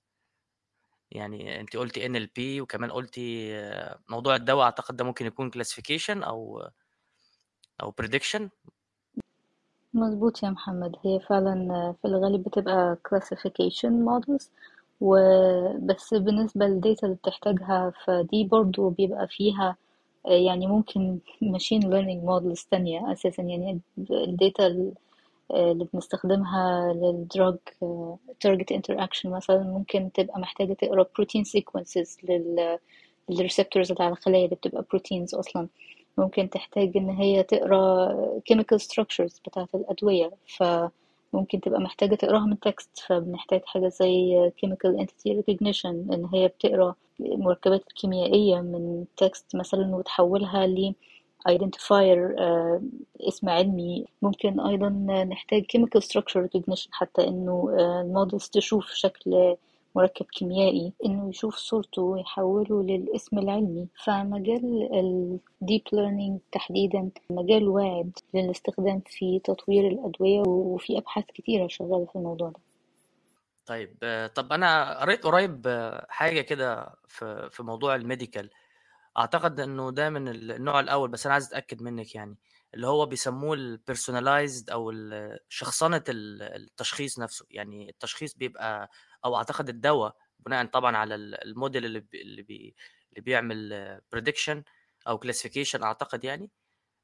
[1.11, 3.53] يعني انت قلتي ان ال NLP وكمان قلتي
[4.09, 6.69] موضوع الدواء أعتقد ده ممكن يكون classification أو
[7.83, 8.51] أو prediction
[9.95, 10.97] مظبوط يا محمد.
[11.05, 14.45] هي فعلا في الغالب بتبقى classification models
[15.01, 19.77] وبس بالنسبة لل data اللي بتحتاجها فدي برضو بيبقى فيها
[20.27, 27.57] يعني ممكن machine learning models تانية أساسا يعني ال data اللي بنستخدمها لل drug
[28.47, 32.79] target interaction مثلا ممكن تبقى محتاجة تقرأ protein sequences لل
[33.29, 35.69] لل receptors اللي على الخلايا اللي بتبقى proteins أصلا.
[36.19, 38.13] ممكن تحتاج إن هي تقرأ
[38.53, 40.31] chemical structures بتاعة الأدوية.
[41.37, 46.95] فممكن تبقى محتاجة تقراها من text فبنحتاج حاجة زي chemical entity recognition إن هي بتقرأ
[47.21, 50.95] المركبات الكيميائية من text مثلا وتحولها ل
[51.49, 52.83] identifier آه،
[53.29, 54.05] اسم علمي.
[54.23, 54.89] ممكن أيضا
[55.29, 59.57] نحتاج chemical structure recognition حتى إنه آه، ال models تشوف شكل
[59.97, 63.89] مركب كيميائي إنه يشوف صورته ويحوله للاسم العلمي.
[64.05, 72.05] فمجال ال deep learning تحديدا مجال واعد للاستخدام في تطوير الأدوية وفي أبحاث كتيرة شغالة
[72.07, 72.61] في الموضوع ده.
[73.67, 73.99] طيب
[74.35, 75.67] طب أنا قريت قريب
[76.09, 78.51] حاجة كده في في موضوع ال medical.
[79.19, 82.37] أعتقد إنه ده من النوع الأول بس أنا عايز أتأكد منك يعني.
[82.75, 84.93] اللي هو بيسموه ال personalized أو
[85.49, 87.47] شخصنة ال- التشخيص نفسه.
[87.51, 88.91] يعني التشخيص بيبقى
[89.25, 92.75] أو أعتقد الدواء بناء طبعا على ال- الموديل اللي بي اللي, بي
[93.11, 94.63] اللي بيعمل prediction
[95.09, 96.51] أو classification أعتقد يعني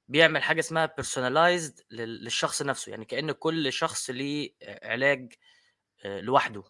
[0.08, 2.90] بيعمل حاجة اسمها personalized للشخص نفسه.
[2.90, 5.32] يعني كأن كل شخص ليه علاج
[6.04, 6.62] آه، لوحده.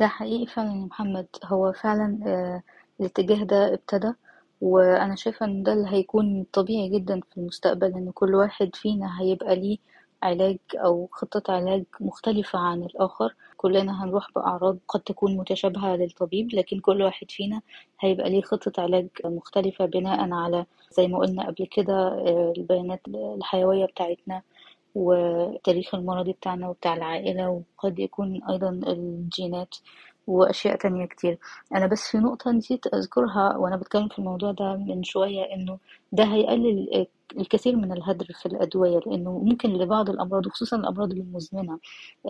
[0.00, 1.28] ده حقيقي فعلا يا محمد.
[1.44, 2.62] هو فعلا آه،
[3.00, 4.12] الاتجاه ده ابتدى.
[4.62, 9.56] وأنا شايفة إن ده اللي هيكون طبيعي جدا في المستقبل إن كل واحد فينا هيبقى
[9.56, 9.78] ليه
[10.22, 13.34] علاج أو خطة علاج مختلفة عن الآخر.
[13.56, 17.62] كلنا هنروح بأعراض قد تكون متشابهة للطبيب لكن كل واحد فينا
[18.00, 23.84] هيبقى ليه خطة علاج مختلفة بناء على زي ما قلنا قبل كده آه، البيانات الحيوية
[23.86, 24.42] بتاعتنا
[24.94, 29.74] والتاريخ المرضي بتاعنا وبتاع العائلة وقد يكون أيضا الجينات.
[30.26, 31.38] وأشياء تانية كتير.
[31.74, 35.78] أنا بس في نقطة نسيت أذكرها وأنا بتكلم في الموضوع ده من شوية إنه
[36.12, 37.06] ده هيقلل
[37.38, 41.78] الكثير من الهدر في الأدوية لأنه ممكن لبعض الأمراض وخصوصا الأمراض المزمنة.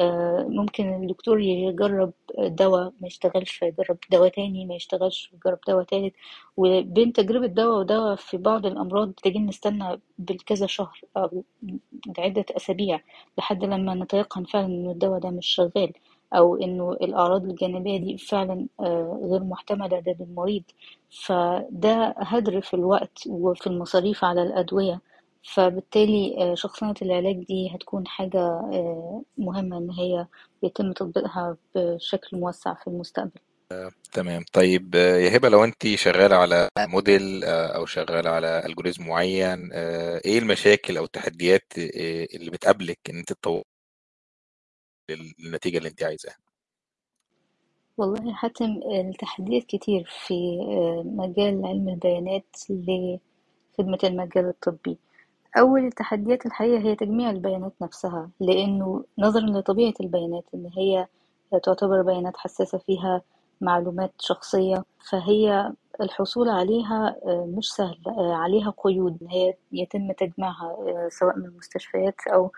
[0.00, 6.12] آه، ممكن الدكتور يجرب دواء ما يشتغلش فيجرب دواء تاني ما يشتغلش فيجرب دواء تالت.
[6.57, 11.44] وبين تجربة دواء ودواء في بعض الأمراض محتاجين نستنى بالكذا شهر أو
[12.18, 13.00] عدة أسابيع
[13.38, 15.92] لحد لما نتيقن فعلا إن الدواء ده مش شغال.
[16.33, 20.62] أو إنه الأعراض الجانبية دي فعلا آه، غير محتملة لدى المريض.
[21.27, 25.01] فده هدر في الوقت وفي المصاريف على الأدوية.
[25.55, 30.27] فبالتالي آه، شخصنة العلاج دي هتكون حاجة آه، مهمة إن هي
[30.62, 33.40] يتم تطبيقها بشكل موسع في المستقبل.
[34.12, 34.45] تمام.
[34.53, 40.97] طيب يا هبة لو انت شغالة على موديل أو شغالة على ألجوريزم معين إيه المشاكل
[40.97, 41.73] أو التحديات
[42.35, 43.62] اللي بتقابلك إن أنت تطور
[45.11, 46.37] النتيجة اللي انت عايزاها.
[47.97, 50.35] والله حاتم التحديات كتير في
[50.69, 54.99] آه، مجال علم البيانات لخدمة المجال الطبي.
[55.59, 61.07] أول التحديات الحقيقة هي تجميع البيانات نفسها لأنه نظرا لطبيعة البيانات إن هي
[61.62, 63.23] تعتبر بيانات حساسة فيها
[63.61, 70.77] معلومات شخصية فهي الحصول عليها آه، مش سهل آه، عليها قيود إن هي يتم تجميعها
[71.09, 72.53] سواء من المستشفيات أو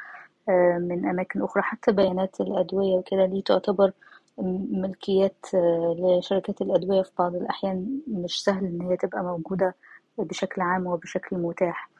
[0.78, 3.92] من أماكن أخرى حتى بيانات الأدوية وكده دي تعتبر
[4.38, 9.74] ملكيات آه، لشركات الأدوية في بعض الأحيان مش سهل إن هي تبقى موجودة
[10.18, 11.90] بشكل عام وبشكل متاح.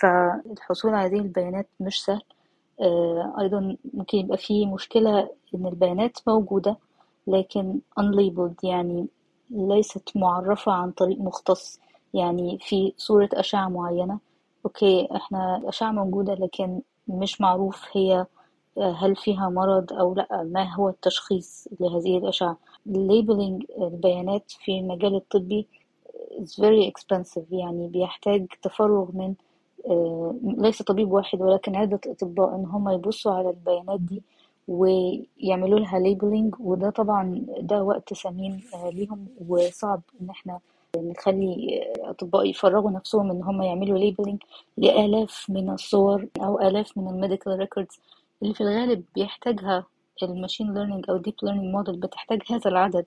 [0.00, 2.22] فالحصول على هذه البيانات مش سهل.
[2.80, 6.76] آه، أيضا ممكن يبقى فيه مشكلة إن البيانات موجودة
[7.26, 9.06] لكن unlabeled يعني
[9.50, 11.80] ليست معرفة عن طريق مختص.
[12.14, 14.18] يعني في صورة أشعة معينة
[14.64, 18.26] أوكي إحنا الأشعة موجودة لكن مش معروف هي
[18.78, 22.56] هل فيها مرض أو لأ ما هو التشخيص لهذه الأشعة.
[22.88, 25.66] Labeling البيانات في المجال الطبي
[26.40, 29.34] is very expensive يعني بيحتاج تفرغ من
[29.90, 34.22] آه، ليس طبيب واحد ولكن عدة أطباء إن هم يبصوا على البيانات دي
[34.68, 40.60] ويعملوا لها labeling وده طبعا ده وقت ثمين آه، ليهم وصعب إن إحنا
[40.96, 44.36] نخلي أطباء يفرغوا نفسهم إن هم يعملوا labeling
[44.76, 48.00] لآلاف من الصور أو آلاف من ال medical records
[48.42, 49.86] اللي في الغالب بيحتاجها
[50.22, 53.04] ال machine learning أو ال deep learning model بتحتاج هذا العدد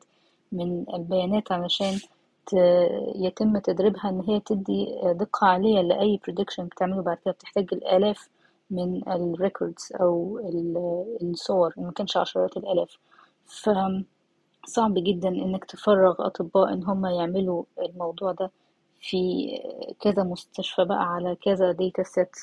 [0.52, 2.00] من البيانات علشان
[3.16, 8.30] يتم تدريبها إن هي تدي دقة عالية لأي prediction بتعمله بعد كده بتحتاج الآلاف
[8.72, 12.98] من ال records أو ال- الصور إن ما كانش عشرات الآلاف.
[14.68, 18.52] فصعب جدا إنك تفرغ أطباء إن هم يعملوا الموضوع ده
[19.02, 19.48] في
[20.00, 22.36] كذا مستشفى بقى على كذا data set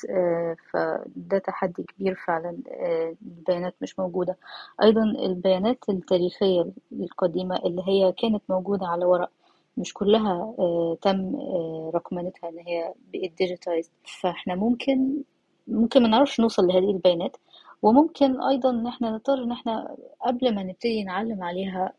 [0.73, 4.37] فده تحدي كبير فعلا آه، البيانات مش موجودة.
[4.83, 9.31] أيضا البيانات التاريخية القديمة اللي هي كانت موجودة على ورق
[9.77, 13.33] مش كلها آه، تم آه، رقمنتها إن هي بقت
[14.21, 15.23] فإحنا ممكن
[15.69, 17.37] ممكن ما نعرفش نوصل لهذه البيانات.
[17.83, 21.93] وممكن أيضا إن إحنا نضطر إن إحنا قبل ما نبتدي نعلم عليها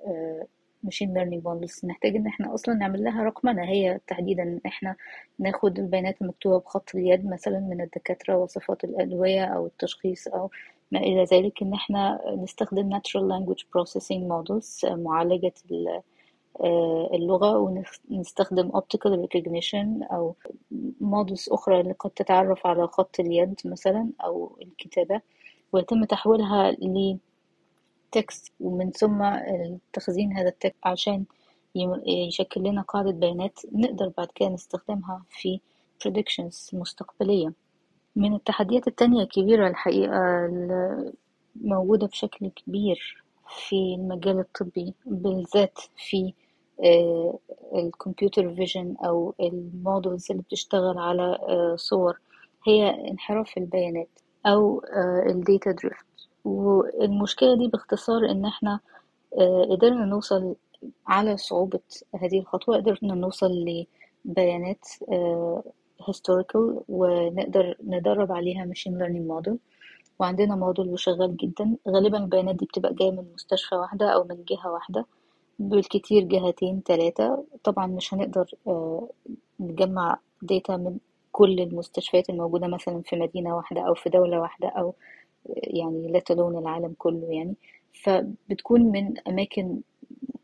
[0.84, 4.96] machine learning models نحتاج إن إحنا أصلا نعمل لها رقمنة هي تحديدا إن إحنا
[5.40, 10.50] ناخد البيانات المكتوبة بخط اليد مثلا من الدكاترة وصفات الأدوية أو التشخيص أو
[10.92, 16.02] ما إلى ذلك إن إحنا نستخدم natural language processing models معالجة ال-
[16.64, 17.58] آه، اللغة
[18.10, 20.36] ونستخدم optical recognition أو
[21.04, 25.22] models أخرى اللي قد تتعرف على خط اليد مثلا أو الكتابة.
[25.74, 26.72] ويتم تحويلها
[28.12, 29.24] لتكست ومن ثم
[29.94, 31.26] تخزين هذا التكست عشان
[32.06, 35.60] يشكل لنا قاعدة بيانات نقدر بعد كده نستخدمها في
[36.04, 37.54] predictions مستقبلية.
[38.16, 40.48] من التحديات التانية الكبيرة الحقيقة
[41.56, 46.34] موجودة بشكل كبير في المجال الطبي بالذات في
[47.76, 52.20] ال computer vision أو ال models اللي بتشتغل على آه، صور
[52.68, 54.10] هي انحراف البيانات.
[54.46, 54.82] أو
[55.30, 56.06] ال data drift
[56.46, 58.80] والمشكلة دي باختصار إن إحنا
[59.40, 60.56] آه، قدرنا نوصل
[61.08, 61.80] على صعوبة
[62.16, 63.66] هذه الخطوة قدرنا نوصل
[64.26, 65.64] لبيانات آه،
[66.02, 69.54] historical ونقدر ندرب عليها machine learning model.
[70.20, 71.76] وعندنا موديل وشغال جدا.
[71.90, 75.06] غالبا البيانات دي بتبقى جاية من مستشفى واحدة أو من جهة واحدة
[75.60, 77.46] بالكتير جهتين تلاتة.
[77.64, 79.10] طبعا مش هنقدر آه،
[79.60, 80.98] نجمع data من
[81.34, 84.96] كل المستشفيات الموجودة مثلا في مدينة واحدة أو في دولة واحدة أو
[85.48, 87.56] يعني لا تلون العالم كله يعني.
[88.04, 89.82] فبتكون من أماكن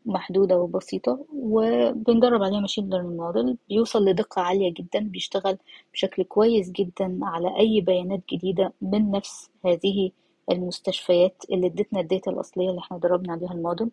[0.06, 5.58] محدودة وبسيطة وبندرب عليها machine learning model بيوصل لدقة عالية جدا بيشتغل
[5.94, 10.10] بشكل كويس جدا على أي بيانات جديدة من نفس هذه
[10.50, 13.90] المستشفيات اللي ادتنا ال data الأصلية اللي إحنا دربنا عليها الموديل.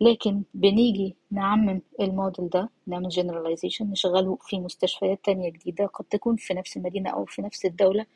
[0.00, 6.54] لكن بنيجي نعمم الموديل ده نعمل generalization نشغله في مستشفيات تانية جديدة قد تكون في
[6.54, 8.06] نفس المدينة أو في نفس الدولة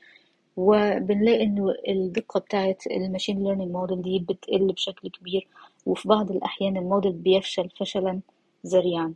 [0.56, 5.48] وبنلاقي إنه الدقة بتاعة ال machine learning model دي بتقل بشكل كبير
[5.86, 8.20] وفي بعض الأحيان الموديل بيفشل فشلا
[8.66, 9.14] ذريعا.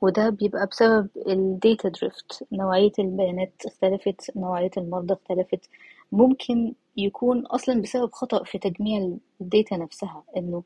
[0.00, 5.68] وده بيبقى بسبب ال data drift نوعية البيانات اختلفت نوعية المرضى اختلفت.
[6.12, 10.62] ممكن يكون أصلا بسبب خطأ في تجميع ال data نفسها إنه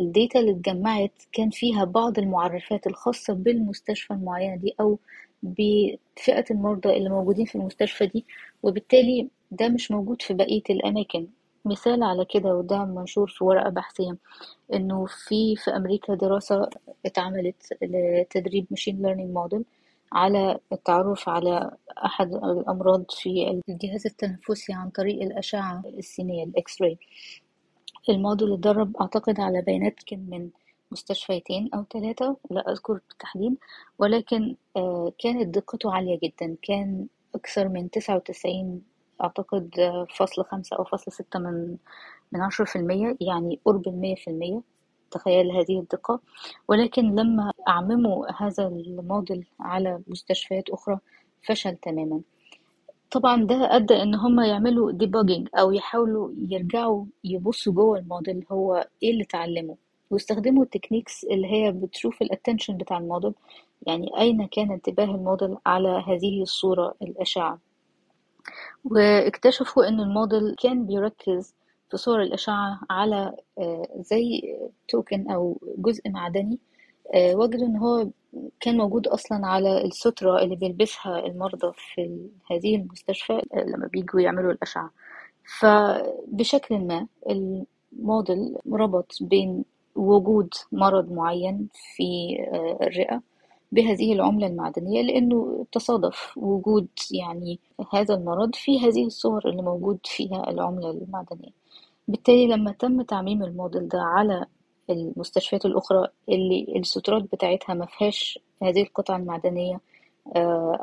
[0.00, 4.98] ال data اللي اتجمعت كان فيها بعض المعرفات الخاصة بالمستشفى المعينة دي أو
[5.42, 8.26] بفئة المرضى اللي موجودين في المستشفى دي
[8.62, 11.26] وبالتالي ده مش موجود في بقية الأماكن.
[11.64, 14.16] مثال على كده وده منشور في ورقة بحثية
[14.74, 16.70] إنه في في أمريكا دراسة
[17.06, 19.64] اتعملت لتدريب machine learning model
[20.12, 21.70] على التعرف على
[22.04, 26.98] أحد الأمراض في الجهاز التنفسي عن طريق الأشعة السينية الإكس راي
[28.08, 30.50] الموديل اتدرب أعتقد على بيانات كان من
[30.92, 33.56] مستشفيتين أو ثلاثة لا أذكر بالتحديد
[33.98, 34.56] ولكن
[35.18, 38.82] كانت دقته عالية جدا كان أكثر من تسعة وتسعين
[39.22, 39.70] أعتقد
[40.16, 41.76] فاصلة خمسة أو فاصلة ستة من
[42.32, 44.62] من عشرة في المية يعني قرب المية في المية
[45.10, 46.20] تخيل هذه الدقة.
[46.68, 50.98] ولكن لما أعمموا هذا الموديل على مستشفيات أخرى
[51.42, 52.20] فشل تماما.
[53.10, 59.10] طبعا ده أدى إن هم يعملوا debugging أو يحاولوا يرجعوا يبصوا جوه الموديل هو إيه
[59.10, 59.76] اللي اتعلمه.
[60.10, 63.32] واستخدموا ال techniques اللي هي بتشوف ال attention بتاع الموديل
[63.86, 67.58] يعني أين كان انتباه الموديل على هذه الصورة الأشعة.
[68.84, 71.54] واكتشفوا إن الموديل كان بيركز
[71.90, 73.36] في صور الأشعة على
[73.96, 74.42] زي
[74.88, 76.58] توكن أو جزء معدني
[77.16, 78.08] وجدوا إن هو
[78.60, 84.90] كان موجود أصلا على السترة اللي بيلبسها المرضى في هذه المستشفى لما بيجوا يعملوا الأشعة.
[85.60, 89.64] فبشكل ما الموديل ربط بين
[89.96, 92.36] وجود مرض معين في
[92.82, 93.22] الرئة
[93.72, 97.58] بهذه العملة المعدنية لأنه تصادف وجود يعني
[97.92, 101.50] هذا المرض في هذه الصور اللي موجود فيها العملة المعدنية.
[102.08, 104.46] بالتالي لما تم تعميم الموديل ده على
[104.90, 109.80] المستشفيات الأخرى اللي السترات بتاعتها ما فيهاش هذه القطعة المعدنية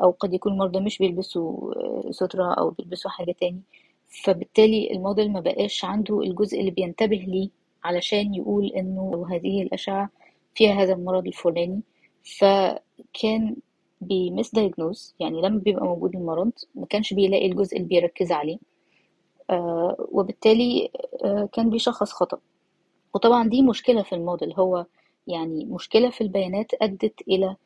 [0.02, 1.72] أو قد يكون المرضى مش بيلبسوا
[2.10, 3.60] سترة أو بيلبسوا حاجة تاني.
[4.24, 7.48] فبالتالي الموديل ما بقاش عنده الجزء اللي بينتبه ليه
[7.84, 10.10] علشان يقول إنه هذه الأشعة
[10.54, 11.80] فيها هذا المرض الفلاني.
[12.38, 13.56] فكان
[14.00, 18.58] بي misdiagnose يعني لما بيبقى موجود المرض ما كانش بيلاقي الجزء اللي بيركز عليه.
[19.50, 20.90] آه وبالتالي
[21.24, 22.38] آه كان بيشخص خطأ.
[23.14, 24.86] وطبعا دي مشكلة في الموديل هو
[25.26, 27.56] يعني مشكلة في البيانات أدت إلى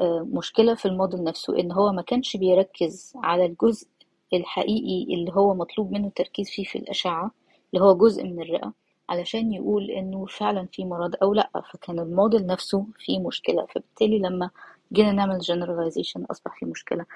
[0.00, 3.88] آه مشكلة في الموديل نفسه إن هو ما كانش بيركز على الجزء
[4.34, 7.30] الحقيقي اللي هو مطلوب منه التركيز فيه في الأشعة
[7.74, 8.72] اللي هو جزء من الرئة
[9.08, 11.50] علشان يقول إنه فعلا في مرض أو لأ.
[11.72, 14.50] فكان الموديل نفسه فيه مشكلة فبالتالي لما
[14.92, 17.06] جينا نعمل generalization أصبح فيه مشكلة.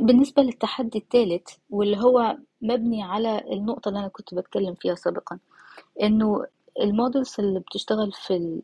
[0.00, 5.38] بالنسبة للتحدي الثالث واللي هو مبني على النقطة اللي أنا كنت بتكلم فيها سابقا
[6.02, 6.46] إنه
[6.80, 8.60] ال models اللي بتشتغل في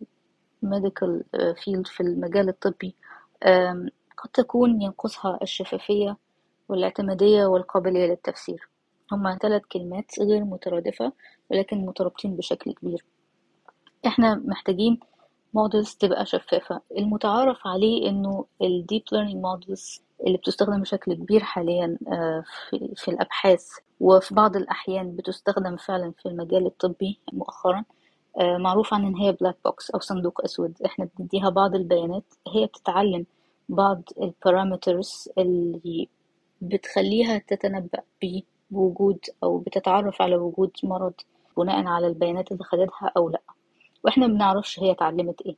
[0.62, 1.24] ال medical
[1.64, 2.94] field في المجال الطبي
[4.18, 6.16] قد تكون ينقصها الشفافية
[6.68, 8.68] والاعتمادية والقابلية للتفسير.
[9.12, 11.12] هما ثلاث كلمات غير مترادفة
[11.50, 13.04] ولكن مترابطين بشكل كبير.
[14.06, 15.00] إحنا محتاجين
[15.54, 16.80] models تبقى شفافة.
[16.98, 21.98] المتعارف عليه إنه ال deep learning models اللي بتستخدم بشكل كبير حاليا
[22.70, 23.68] في, في الأبحاث
[24.00, 27.84] وفي بعض الأحيان بتستخدم فعلا في المجال الطبي مؤخرا.
[28.40, 30.82] معروف عن إن هي black box أو صندوق أسود.
[30.86, 32.24] إحنا بنديها بعض البيانات.
[32.48, 33.26] هي بتتعلم
[33.68, 36.08] بعض ال parameters اللي
[36.60, 38.02] بتخليها تتنبأ
[38.70, 41.12] بوجود أو بتتعرف على وجود مرض
[41.56, 43.40] بناء على البيانات اللي خدتها أو لأ.
[44.04, 45.56] وإحنا بنعرفش هي اتعلمت إيه.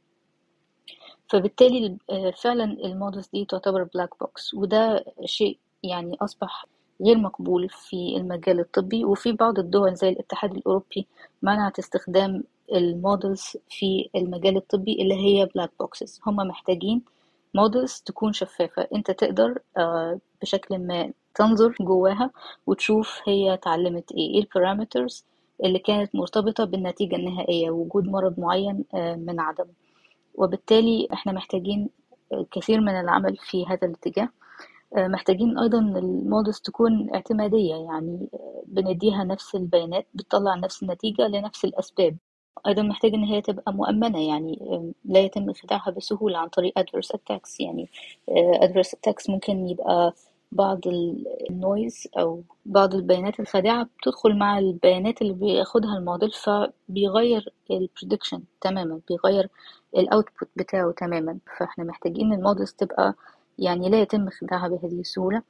[1.29, 1.97] فبالتالي
[2.43, 6.67] فعلا ال models دي تعتبر black box وده شيء يعني أصبح
[7.03, 9.05] غير مقبول في المجال الطبي.
[9.05, 11.07] وفي بعض الدول زي الاتحاد الأوروبي
[11.43, 17.03] منعت استخدام ال models في المجال الطبي اللي هي black boxes هم محتاجين
[17.55, 18.89] models تكون شفافة.
[18.95, 19.59] انت تقدر
[20.43, 22.31] بشكل ما تنظر جواها
[22.67, 24.35] وتشوف هي اتعلمت إيه.
[24.35, 25.25] إيه ال parameters
[25.65, 29.73] اللي كانت مرتبطة بالنتيجة النهائية؟ وجود مرض معين من عدمه.
[30.35, 31.89] وبالتالي إحنا محتاجين
[32.51, 34.29] كثير من العمل في هذا الاتجاه.
[34.97, 38.29] محتاجين أيضا ال models تكون اعتمادية يعني
[38.67, 42.17] بنديها نفس البيانات بتطلع نفس النتيجة لنفس الأسباب.
[42.67, 44.59] أيضا محتاج إن هي تبقى مؤمنة يعني
[45.05, 47.89] لا يتم خداعها بسهولة عن طريق adversarial attacks يعني
[48.65, 50.15] adversarial attacks ممكن يبقى
[50.53, 50.81] بعض
[51.51, 58.43] ال noise أو بعض البيانات الخادعة بتدخل مع البيانات اللي بياخدها الموديل فبيغير ال prediction
[58.61, 59.49] تماما بيغير
[59.97, 61.39] ال output بتاعه تماما.
[61.59, 63.15] فإحنا محتاجين ال models تبقى
[63.59, 65.43] يعني لا يتم خداعها بهذه السهولة.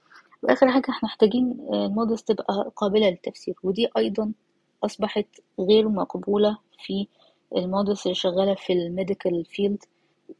[0.42, 4.32] وآخر حاجة إحنا محتاجين ال models تبقى قابلة للتفسير ودي أيضا
[4.86, 5.26] أصبحت
[5.60, 7.06] غير مقبولة في
[7.56, 9.84] ال models اللي شغالة في ال medical field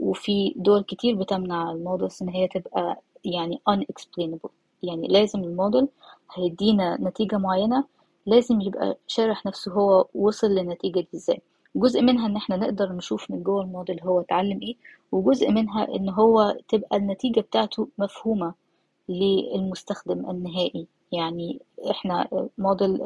[0.01, 4.51] وفي دول كتير بتمنع ال models إن هي تبقى يعني unexplainable.
[4.83, 5.89] يعني لازم الموديل
[6.35, 7.85] هيدينا نتيجة معينة
[8.27, 11.41] لازم يبقى شارح نفسه هو وصل للنتيجة دي إزاي.
[11.77, 14.77] جزء منها إن إحنا نقدر نشوف من جوه الموديل هو اتعلم إيه
[15.13, 18.55] وجزء منها إن هو تبقى النتيجة بتاعته مفهومة
[19.09, 20.87] للمستخدم النهائي.
[21.13, 22.29] يعني إحنا
[22.59, 22.99] موديل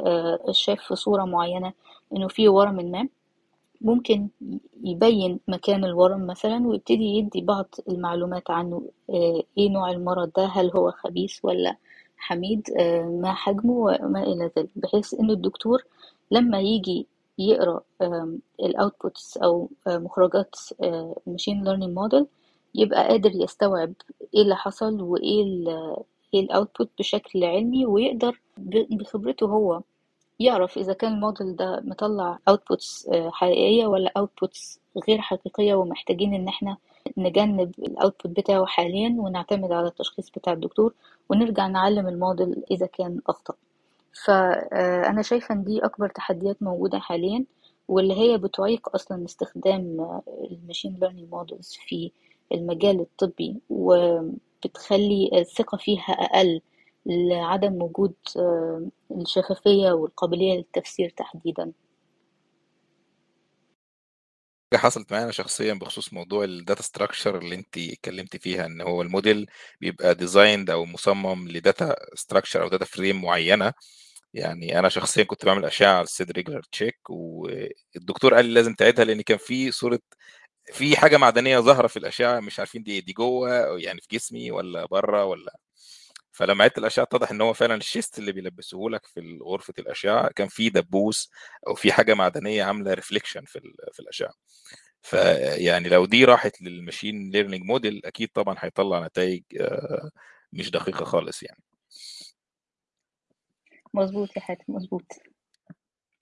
[0.50, 1.72] شاف في صورة معينة
[2.16, 3.08] إنه في ورم ما
[3.80, 4.28] ممكن
[4.84, 8.82] يبين مكان الورم مثلا ويبتدي يدي بعض المعلومات عنه
[9.58, 11.76] إيه نوع المرض ده هل هو خبيث ولا
[12.16, 12.68] حميد
[13.22, 15.84] ما حجمه وما إلى ذلك بحيث ان الدكتور
[16.30, 17.06] لما يجي
[17.38, 17.80] يقرأ
[18.60, 20.54] ال outputs أو مخرجات
[21.26, 22.26] machine learning model
[22.74, 23.92] يبقى قادر يستوعب
[24.34, 25.42] إيه اللي حصل وإيه
[26.34, 28.40] ال output بشكل علمي ويقدر
[28.90, 29.82] بخبرته هو
[30.40, 34.78] يعرف إذا كان الموديل ده مطلع outputs حقيقية ولا outputs
[35.08, 36.76] غير حقيقية ومحتاجين إن إحنا
[37.16, 40.94] نجنب ال output بتاعه حاليا ونعتمد على التشخيص بتاع الدكتور
[41.30, 43.54] ونرجع نعلم الموديل إذا كان أخطأ.
[44.24, 47.44] فأنا شايفة إن دي أكبر تحديات موجودة حاليا
[47.88, 50.10] واللي هي بتعيق أصلا استخدام
[50.50, 52.10] ال machine learning models في
[52.52, 53.60] المجال الطبي
[54.66, 56.60] وبتخلي الثقة فيها أقل
[57.06, 58.14] لعدم وجود
[59.10, 61.72] الشفافية والقابلية للتفسير تحديدا.
[64.72, 69.02] حاجة حصلت معانا شخصيا بخصوص موضوع ال data structure اللي انت اتكلمتي فيها إن هو
[69.02, 69.46] الموديل
[69.80, 73.72] بيبقى designed أو مصمم ل data structure أو data frame معينة.
[74.34, 79.04] يعني أنا شخصيا كنت بعمل أشعة على الصدر regular check والدكتور قال لي لازم تعيدها
[79.04, 80.00] لأن كان في صورة
[80.72, 84.86] في حاجة معدنية ظاهرة في الأشعة مش عارفين دي دي جوه يعني في جسمي ولا
[84.86, 85.58] بره ولا
[86.32, 90.28] فلما عدت الأشعة اتضح إن هو فعلا ال chest اللي بيلبسوه لك في غرفة الأشعة
[90.28, 91.30] كان في دبوس
[91.68, 93.60] أو في حاجة معدنية عاملة reflection في
[93.92, 94.32] في الأشعة.
[95.02, 99.42] فيعني لو دي راحت لل machine learning model أكيد طبعا هيطلع نتائج
[100.52, 101.62] مش دقيقة خالص يعني.
[103.94, 105.04] مظبوط يا حاتم مظبوط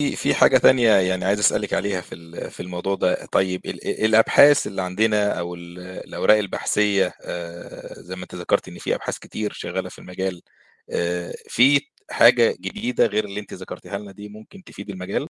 [0.02, 4.82] في في حاجة تانية يعني عايز أسألك عليها في في الموضوع ده طيب الأبحاث اللي
[4.82, 7.12] عندنا أو الأوراق البحثية
[7.92, 10.42] زي ما أنت ذكرت إن في أبحاث كتير شغالة في المجال
[11.48, 11.80] في
[12.10, 15.26] حاجة جديدة غير اللي أنت ذكرتيها لنا دي ممكن تفيد المجال؟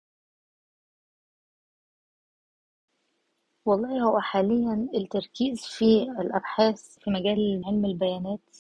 [3.67, 8.57] والله هو حاليا التركيز في الأبحاث في مجال علم البيانات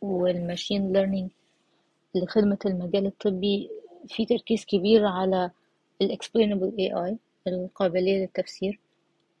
[0.00, 1.30] والماشين ليرنينج
[2.14, 3.70] لخدمة المجال الطبي
[4.08, 5.50] في تركيز كبير على
[6.02, 7.14] ال explainable AI
[7.48, 8.78] القابلية للتفسير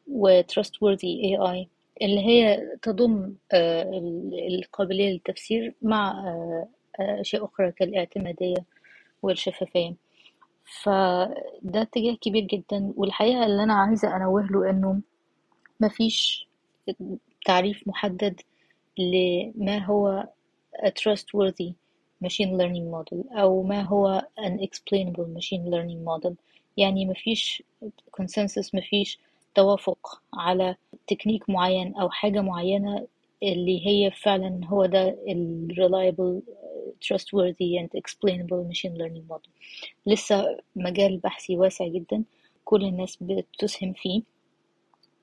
[0.08, 1.66] و trustworthy AI
[2.02, 3.34] اللي هي تضم
[4.48, 6.24] القابلية للتفسير مع
[7.00, 8.64] أشياء أخرى كالاعتمادية
[9.22, 9.94] والشفافية.
[10.82, 15.00] فده اتجاه كبير جدا والحقيقة اللي أنا عايزة أنوه له إنه
[15.80, 16.48] مفيش
[17.46, 18.40] تعريف محدد
[18.98, 20.28] لما هو
[20.86, 21.72] trustworthy
[22.24, 26.32] machine learning model أو ما هو an explainable machine learning model
[26.76, 27.62] يعني مفيش
[28.20, 29.18] consensus مفيش
[29.54, 33.06] توافق على تكنيك معين أو حاجة معينة
[33.42, 36.42] اللي هي فعلا هو ده ال reliable
[37.04, 39.50] trustworthy and explainable machine learning model
[40.06, 42.24] لسه مجال بحثي واسع جدا
[42.64, 44.22] كل الناس بتسهم فيه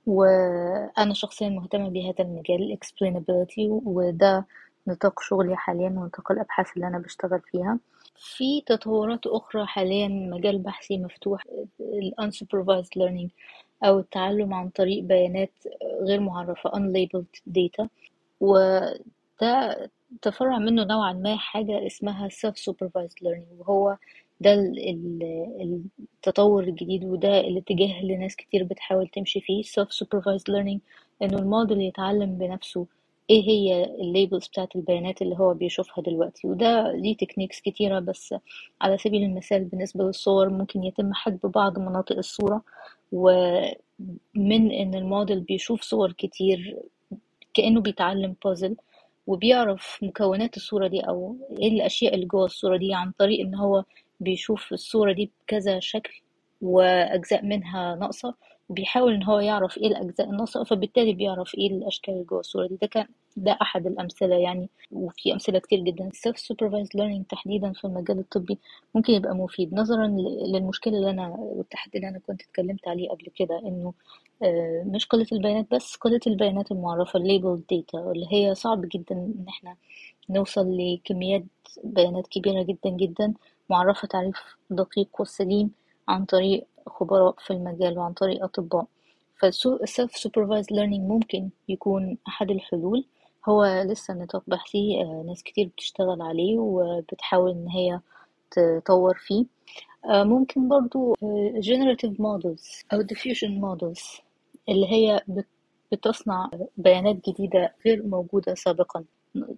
[0.05, 4.45] وأنا شخصيا مهتمة بهذا المجال explainability وده
[4.88, 7.79] نطاق شغلي حاليا ونطاق الأبحاث اللي أنا بشتغل فيها.
[8.15, 11.43] في تطورات أخرى حاليا مجال بحثي مفتوح
[11.79, 13.29] ال unsupervised learning
[13.84, 15.51] أو التعلم عن طريق بيانات
[16.01, 17.88] غير معرفة unlabeled data.
[18.39, 23.97] وده تفرع منه نوعا ما حاجة اسمها self supervised learning وهو
[24.41, 24.53] ده
[26.15, 29.63] التطور الجديد وده الاتجاه اللي ناس كتير بتحاول تمشي فيه.
[29.63, 30.79] self supervised learning
[31.21, 32.88] إنه الموديل يتعلم بنفسه.
[33.30, 38.36] إيه هي ال labels بتاعت البيانات اللي هو بيشوفها دلوقتي؟ وده ليه techniques كتيرة بس
[38.82, 42.61] على سبيل المثال بالنسبة للصور ممكن يتم حجب بعض مناطق الصورة
[43.11, 46.80] ومن إن الموديل بيشوف صور كتير
[47.53, 48.76] كأنه بيتعلم بازل
[49.28, 53.84] وبيعرف مكونات الصورة دي أو إيه الأشياء اللي جوه الصورة دي عن طريق إن هو
[54.19, 56.21] بيشوف الصورة دي بكذا شكل
[56.61, 58.36] وأجزاء منها ناقصة.
[58.74, 62.76] وبيحاول إن هو يعرف إيه الأجزاء الناقصة فبالتالي بيعرف إيه الأشكال اللي جوه الصورة دي.
[62.82, 63.07] ده كان
[63.38, 66.09] ده أحد الأمثلة يعني وفي أمثلة كتير جدا.
[66.09, 68.57] Self supervised learning تحديدا في المجال الطبي
[68.95, 69.74] ممكن يبقى مفيد.
[69.74, 70.07] نظرا
[70.53, 73.93] للمشكلة اللي أنا والتحدي اللي أنا كنت اتكلمت عليه قبل كده إنه
[74.43, 79.45] آه، مش قلة البيانات بس قلة البيانات المعرفة labeled data واللي هي صعب جدا إن
[79.49, 79.76] إحنا
[80.30, 81.43] نوصل لكميات
[81.84, 83.34] بيانات كبيرة جدا جدا
[83.69, 84.38] معرفة تعريف
[84.69, 85.71] دقيق وسليم
[86.07, 88.86] عن طريق خبراء في المجال وعن طريق أطباء.
[89.39, 93.05] فالسيلف supervised learning ممكن يكون أحد الحلول.
[93.49, 97.99] هو لسه نطاق بحثي آه، ناس كتير بتشتغل عليه وبتحاول إن هي
[98.51, 99.45] تطور فيه.
[100.05, 104.21] آه، ممكن برضو آه، generative models أو diffusion models
[104.69, 105.21] اللي هي
[105.91, 109.03] بتصنع بيانات جديدة غير موجودة سابقا.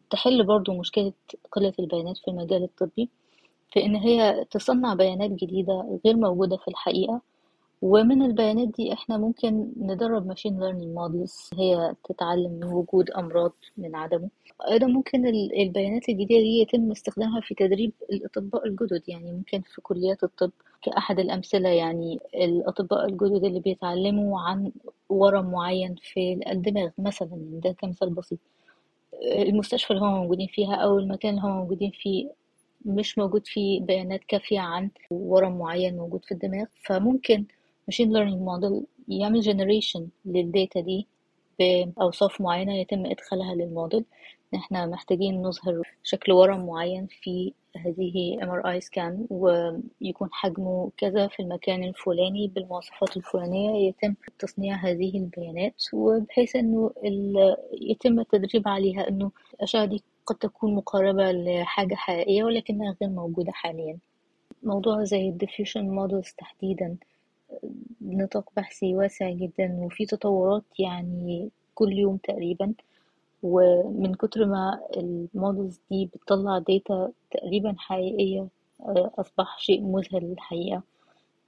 [0.09, 1.13] تحل برضو مشكلة
[1.51, 3.09] قلة البيانات في المجال الطبي.
[3.75, 7.21] في إن هي تصنع بيانات جديدة غير موجودة في الحقيقة.
[7.81, 13.95] ومن البيانات دي إحنا ممكن ندرب machine learning models هي تتعلم من وجود أمراض من
[13.95, 14.29] عدمه.
[14.71, 20.23] أيضا ممكن البيانات الجديدة دي يتم استخدامها في تدريب الأطباء الجدد يعني ممكن في كليات
[20.23, 20.51] الطب.
[20.81, 24.71] كأحد الأمثلة يعني الأطباء الجدد اللي بيتعلموا عن
[25.09, 27.29] ورم معين في الدماغ مثلا
[27.63, 28.39] ده كمثال بسيط.
[29.23, 32.29] المستشفى اللي هم موجودين فيها أو المكان اللي هم موجودين فيه
[32.85, 37.45] مش موجود فيه بيانات كافية عن ورم معين موجود في الدماغ فممكن
[37.91, 41.07] machine learning model يعمل generation للداتا دي
[41.59, 44.05] بأوصاف معينة يتم إدخالها للموديل.
[44.55, 51.83] إحنا محتاجين نظهر شكل ورم معين في هذه MRI scan ويكون حجمه كذا في المكان
[51.83, 55.83] الفلاني بالمواصفات الفلانية يتم تصنيع هذه البيانات.
[55.93, 56.91] وبحيث إنه
[57.81, 63.97] يتم التدريب عليها إنه الأشعة دي قد تكون مقاربة لحاجة حقيقية ولكنها غير موجودة حاليا.
[64.63, 66.97] موضوع زي ال diffusion models تحديدا
[68.01, 72.73] نطاق بحثي واسع جدا وفي تطورات يعني كل يوم تقريبا.
[73.43, 78.47] ومن كتر ما ال models دي بتطلع data تقريبا حقيقية
[78.81, 80.83] آه، أصبح شيء مذهل الحقيقة.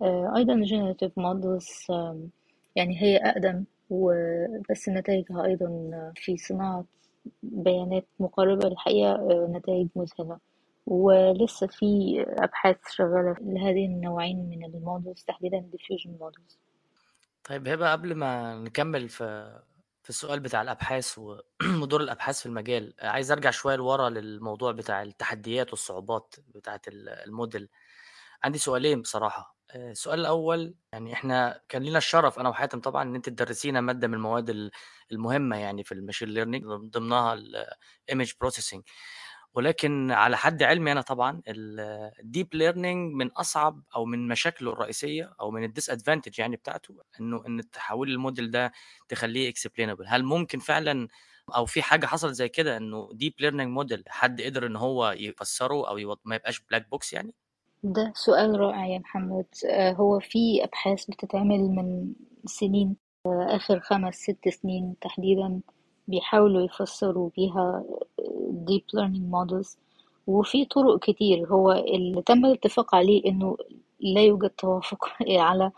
[0.01, 1.89] آه، أيضا generative models
[2.75, 6.85] يعني هي أقدم وبس نتائجها أيضا في صناعة
[7.43, 10.39] بيانات مقاربة للحقيقة آه، نتائج مذهلة.
[10.85, 16.57] ولسه في أبحاث شغالة لهذه النوعين من المودلز تحديدا diffusion models.
[17.43, 19.59] طيب هبة قبل ما نكمل في
[20.03, 21.19] في السؤال بتاع الأبحاث
[21.81, 27.69] ودور الأبحاث في المجال عايز أرجع شوية لورا للموضوع بتاع التحديات والصعوبات بتاعة الموديل.
[28.43, 29.03] عندي سؤالين
[29.75, 34.13] السؤال الأول يعني إحنا كان لنا الشرف أنا وحاتم طبعا إن أنت تدرسينا مادة من
[34.13, 34.71] المواد
[35.11, 38.83] المهمة يعني في ال machine learning ضمنها ال image processing
[39.53, 45.33] ولكن على حد علمي أنا طبعا ال deep learning من أصعب أو من مشاكله الرئيسية
[45.41, 48.71] أو من advantage يعني بتاعته إنه إن تحول الموديل ده
[49.09, 51.07] تخليه explainable هل ممكن فعلا
[51.55, 55.89] أو في حاجة حصلت زي كده إنه deep learning model حد قدر إن هو يفسره
[55.89, 57.35] أو ما يبقاش black box يعني؟
[57.83, 59.45] ده سؤال رائع يا محمد.
[59.69, 62.13] آه، هو في أبحاث بتتعمل من
[62.45, 65.61] سنين آه، آخر خمس ست سنين تحديدا
[66.07, 67.83] بيحاولوا يفسروا بيها
[68.69, 69.77] deep learning models.
[70.27, 71.47] وفي طرق كتير.
[71.47, 73.57] هو اللي تم الاتفاق عليه إنه
[73.99, 75.71] لا يوجد توافق على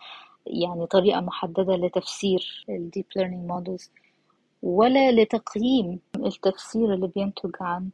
[0.48, 3.90] يعني طريقة محددة لتفسير ال deep learning models
[4.64, 7.90] ولا لتقييم التفسير اللي بينتج عن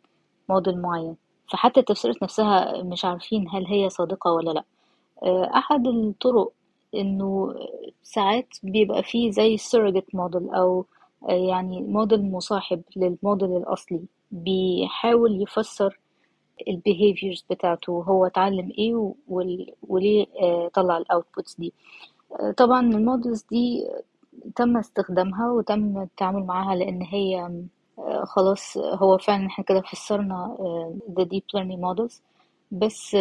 [0.50, 1.16] موديل معين.
[1.52, 4.64] فحتى التفسيرات نفسها مش عارفين هل هي صادقة ولا لأ.
[5.58, 6.52] أحد الطرق
[6.96, 7.56] إنه
[8.04, 10.86] ساعات بيبقى فيه زي surrogate model أو
[11.30, 16.00] يعني موديل مصاحب للموديل الأصلي بيحاول يفسر
[16.68, 19.14] ال behaviors بتاعته هو اتعلم إيه
[19.88, 21.74] وليه آه، طلع ال outputs دي.
[22.40, 23.88] آه، طبعا ال models دي
[24.56, 27.64] تم استخدامها وتم التعامل معاها لأن هي آه،
[28.24, 30.58] خلاص هو فعلا إحنا كده فسرنا
[31.18, 32.22] the deep learning models.
[32.72, 33.18] بس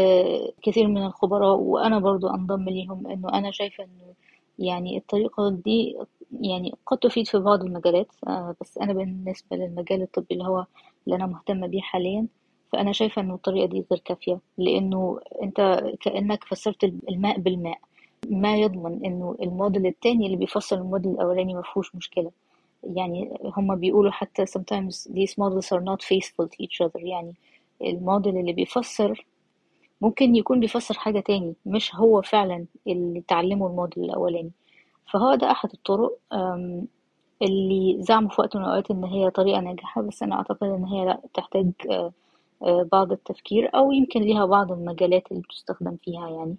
[0.63, 4.15] كثير من الخبراء وأنا برضو أنضم ليهم إنه أنا شايفة إنه
[4.59, 5.97] يعني الطريقة دي
[6.41, 10.67] يعني قد تفيد في بعض المجالات آه، بس أنا بالنسبة للمجال الطبي اللي هو
[11.07, 12.27] اللي أنا مهتمة بيه حاليا
[12.73, 14.41] فأنا شايفة إنه الطريقة دي غير كافية.
[14.59, 17.79] لأنه أنت كأنك فسرت الماء بالماء.
[18.31, 22.31] ما يضمن إنه الموديل التاني اللي بيفسر الموديل الأولاني مفهوش مشكلة.
[22.97, 26.97] يعني هما بيقولوا حتى sometimes these models are not faithful to each other.
[27.05, 27.35] يعني
[27.83, 29.27] الموديل اللي بيفسر
[30.01, 34.53] ممكن يكون بيفسر حاجة تاني مش هو فعلا اللي تعلمه الموديل الأولاني.
[35.13, 36.19] فهو ده أحد الطرق
[37.43, 41.05] اللي زعموا في وقت من الأوقات إن هي طريقة ناجحة بس أنا أعتقد إن هي
[41.05, 42.13] لأ تحتاج آه،
[42.63, 46.57] آه، بعض التفكير أو يمكن ليها بعض المجالات اللي بتستخدم فيها يعني.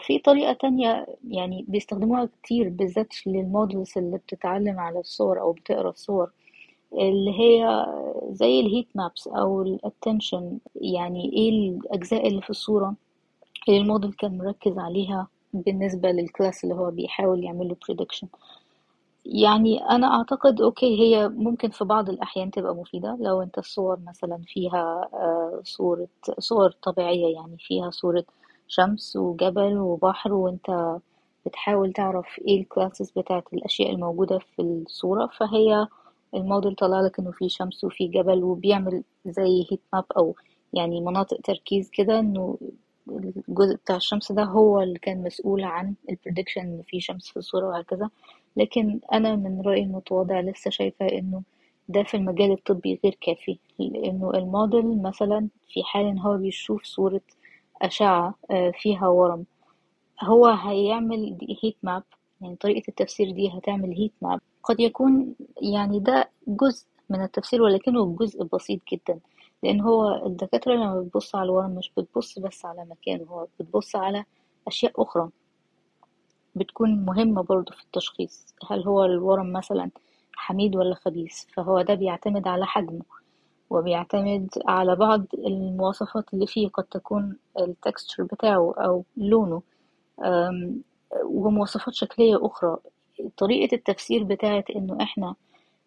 [0.00, 6.30] في طريقة تانية يعني بيستخدموها كتير بالذات للمودلز اللي بتتعلم على الصور أو بتقرأ الصور
[6.92, 7.86] اللي هي
[8.30, 12.94] زي ال heat maps أو ال attention يعني إيه الأجزاء اللي في الصورة
[13.68, 18.26] اللي الموديل كان مركز عليها بالنسبة لل class اللي هو بيحاول يعمله prediction.
[19.26, 23.16] يعني أنا أعتقد okay هي ممكن في بعض الأحيان تبقى مفيدة.
[23.20, 26.08] لو أنت الصور مثلا فيها آه، صورة
[26.38, 28.24] صور طبيعية يعني فيها صورة
[28.74, 30.96] شمس وجبل وبحر وأنت
[31.46, 35.26] بتحاول تعرف إيه ال classes بتاعت الأشياء الموجودة في الصورة.
[35.26, 35.86] فهي
[36.34, 40.34] الموديل طلع لك إنه في شمس وفي جبل وبيعمل زي heat map أو
[40.74, 42.58] يعني مناطق تركيز كده إنه
[43.48, 47.36] الجزء بتاع الشمس ده هو اللي كان مسؤول عن ال prediction إن في شمس في
[47.36, 48.10] الصورة وهكذا.
[48.56, 51.42] لكن أنا من رأيي المتواضع لسه شايفة إنه
[51.88, 57.20] ده في المجال الطبي غير كافي لأنه الموديل مثلا في حال إن هو بيشوف صورة
[57.82, 59.44] أشعة آه، فيها ورم.
[60.24, 62.02] هو هيعمل heat map
[62.40, 68.16] يعني طريقة التفسير دي هتعمل heat map قد يكون يعني ده جزء من التفسير ولكنه
[68.16, 69.20] جزء بسيط جدا.
[69.62, 74.24] لأن هو الدكاترة لما بتبص على الورم مش بتبص بس على مكانه هو بتبص على
[74.68, 75.28] أشياء أخرى.
[76.54, 78.54] بتكون مهمة برضو في التشخيص.
[78.70, 79.90] هل هو الورم مثلا
[80.36, 83.02] حميد ولا خبيث؟ فهو ده بيعتمد على حجمه.
[83.70, 89.62] وبيعتمد على بعض المواصفات اللي فيه قد تكون ال texture بتاعه أو لونه.
[91.24, 92.76] ومواصفات شكلية أخرى.
[93.36, 95.34] طريقة التفسير بتاعت إنه إحنا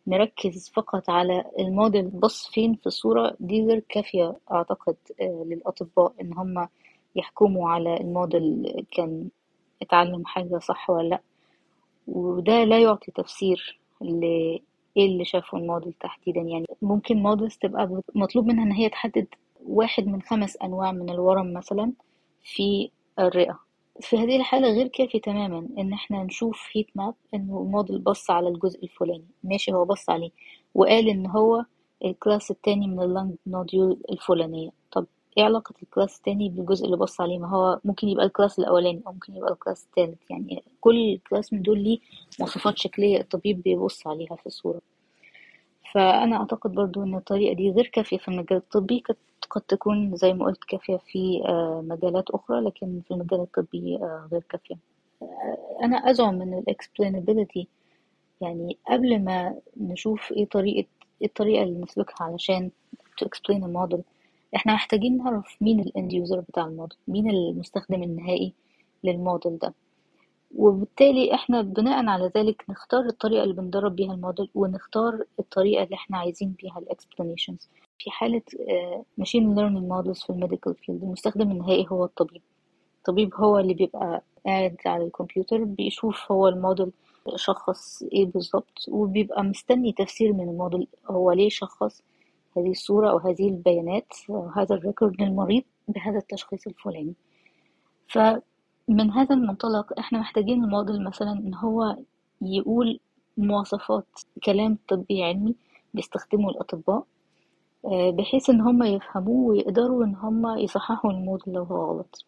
[0.07, 6.34] نركز فقط على الموديل بص فين في الصورة دي غير كافية أعتقد آه، للأطباء إن
[6.34, 6.67] هم
[7.15, 9.29] يحكموا على الموديل كان
[9.81, 11.21] اتعلم حاجة صح ولا لأ.
[12.07, 13.79] وده لا يعطي تفسير
[14.95, 19.27] لإيه اللي شافه الموديل تحديدا؟ يعني ممكن models تبقى مطلوب منها إن هي تحدد
[19.65, 21.93] واحد من خمس أنواع من الورم مثلا
[22.43, 22.89] في
[23.19, 23.59] الرئة.
[24.01, 28.47] في هذه الحالة غير كافي تماما إن إحنا نشوف heat map إنه الموديل بص على
[28.47, 29.25] الجزء الفلاني.
[29.43, 30.31] ماشي هو بص عليه.
[30.75, 31.65] وقال إن هو
[32.05, 34.69] ال class التاني من ال lung nodule الفلانية.
[35.38, 38.59] إيه علاقة ال class التاني بالجزء اللي بص عليه؟ ما هو ممكن يبقى ال class
[38.59, 40.19] الأولاني أو ممكن يبقى ال class التالت.
[40.31, 41.99] يعني كل class من دول ليه
[42.39, 44.81] مواصفات شكلية الطبيب بيبص عليها في الصورة.
[45.93, 49.03] فأنا أعتقد برضو إن الطريقة دي غير كافية في المجال الطبي
[49.51, 54.27] قد تكون زي ما قلت كافية في آه، مجالات أخرى لكن في المجال الطبي آه،
[54.31, 54.75] غير كافية.
[55.21, 57.65] آه، أنا أزعم إن ال explainability
[58.41, 60.88] يعني قبل ما نشوف إيه طريقة
[61.21, 62.71] إيه الطريقة اللي نسلكها علشان
[63.21, 64.03] to explain الموديل
[64.56, 68.54] إحنا محتاجين نعرف مين ال end user بتاع الموديل مين المستخدم النهائي
[69.04, 69.74] للموديل ده.
[70.56, 76.18] وبالتالي إحنا بناء على ذلك نختار الطريقة اللي بندرب بيها الموديل ونختار الطريقة اللي إحنا
[76.18, 77.69] عايزين بيها ال explanations
[77.99, 78.41] في حالة
[79.17, 82.41] machine learning models في ال medical field المستخدم النهائي هو الطبيب.
[82.97, 86.91] الطبيب هو اللي بيبقى قاعد على الكمبيوتر بيشوف هو الموديل
[87.36, 92.01] شخص إيه بالظبط وبيبقى مستني تفسير من الموديل هو ليه شخص.
[92.58, 97.14] هذه الصورة أو هذه البيانات أو هذا ال record للمريض بهذا التشخيص الفلاني.
[98.08, 98.18] ف
[98.88, 101.97] من هذا المنطلق إحنا محتاجين الموديل مثلا إن هو
[102.41, 102.99] يقول
[103.38, 104.08] مواصفات
[104.43, 105.56] كلام طبي علمي
[105.93, 107.06] بيستخدمه الأطباء
[107.86, 112.26] آه، بحيث إن هم يفهموه ويقدروا إن هم يصححوا الموديل لو هو غلط.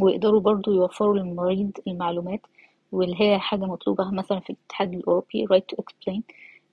[0.00, 2.40] ويقدروا برضو يوفروا للمريض المعلومات
[2.92, 6.20] واللي هي حاجة مطلوبة مثلا في الاتحاد الأوروبي right to explain.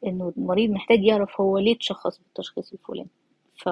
[0.05, 3.09] إنه المريض محتاج يعرف هو ليه اتشخص بالتشخيص الفلاني.
[3.55, 3.69] ف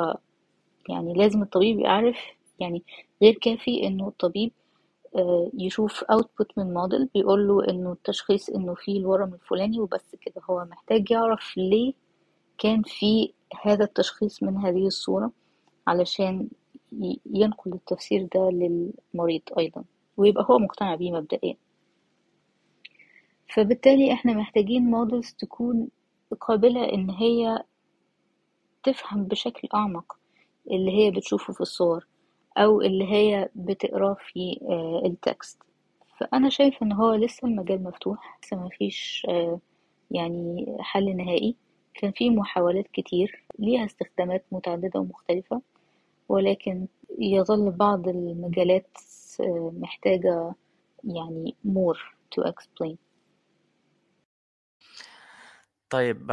[0.90, 2.18] يعني لازم الطبيب يعرف
[2.60, 2.84] يعني
[3.22, 4.52] غير كافي إنه الطبيب
[5.16, 10.42] آه، يشوف output من موديل بيقول له إنه التشخيص إنه في الورم الفلاني وبس كده.
[10.50, 11.94] هو محتاج يعرف ليه
[12.58, 15.32] كان في هذا التشخيص من هذه الصورة
[15.88, 16.50] علشان
[17.34, 19.84] ينقل التفسير ده للمريض أيضا
[20.18, 21.56] ويبقى هو مقتنع بيه مبدئيا.
[23.56, 25.88] فبالتالي إحنا محتاجين models تكون
[26.36, 27.64] قابلة إن هي
[28.84, 30.18] تفهم بشكل أعمق
[30.72, 32.08] اللي هي بتشوفه في الصور
[32.58, 35.58] أو اللي هي بتقراه في آه، التكست.
[36.20, 39.60] فأنا شايفة إن هو لسه المجال مفتوح لسه مفيش آه،
[40.12, 41.56] يعني حل نهائي.
[41.94, 45.62] كان في محاولات كتير ليها استخدامات متعددة ومختلفة
[46.30, 46.88] ولكن
[47.20, 48.98] يظل بعض المجالات
[49.42, 50.54] آه، محتاجة
[51.04, 51.98] يعني more
[52.36, 52.96] to explain.
[55.90, 56.32] طيب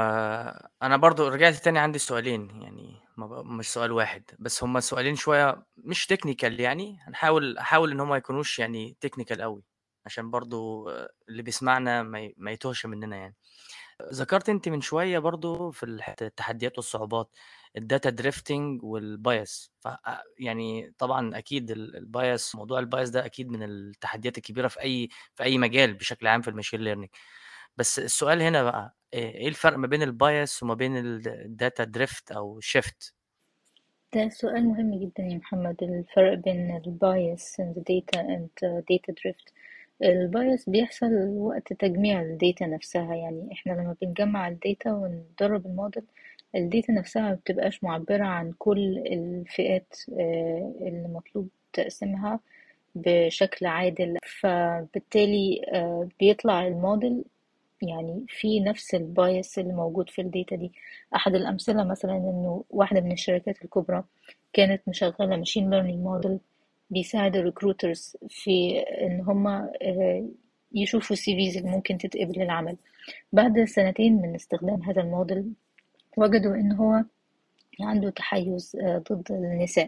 [0.82, 3.00] أنا برضو رجعت تاني عندي سؤالين يعني
[3.44, 8.16] مش سؤال واحد بس هما سؤالين شوية مش technical يعني هنحاول احاول إن هما ما
[8.16, 9.62] يكونوش يعني technical قوي
[10.06, 10.88] عشان برضو
[11.28, 12.02] اللي بيسمعنا
[12.36, 13.36] ما يتوهش مننا يعني.
[14.12, 15.84] ذكرت أنتِ من شوية برضه في
[16.22, 17.36] التحديات والصعوبات
[17.78, 23.62] الdata drifting والbias ف أ يعني طبعًا أكيد ال الbias موضوع الbias ده أكيد من
[23.62, 27.10] التحديات الكبيرة في أي في أي مجال بشكل عام في الmachine learning.
[27.76, 32.36] بس السؤال هنا بقى آآ إيه الفرق ما بين الbias وما بين ال الdata drift
[32.36, 33.12] أو shift؟
[34.14, 39.52] ده سؤال مهم جدا يا محمد الفرق بين ال bias and data and data drift
[40.02, 45.66] ال bias بيحصل وقت تجميع ال data نفسها يعني إحنا لما بنجمع ال data وندرب
[45.66, 46.02] ال model
[46.54, 52.40] ال data نفسها مبتبقاش معبرة عن كل الفئات اللي مطلوب تقسيمها
[52.94, 55.60] بشكل عادل فبالتالي
[56.20, 57.24] بيطلع الموديل
[57.82, 60.72] يعني في نفس ال bias اللي موجود في ال data دي.
[61.16, 64.04] أحد الأمثلة مثلا إنه واحدة من الشركات الكبرى
[64.52, 66.38] كانت مشغلة machine learning model
[66.90, 69.72] بيساعد ال recruiters في إن هما
[70.74, 72.76] يشوفوا ال CVs اللي ممكن تتقبل للعمل.
[73.32, 75.52] بعد سنتين من استخدام هذا الموديل
[76.16, 77.04] وجدوا إن هو
[77.80, 78.76] عنده تحيز
[79.10, 79.86] ضد النساء.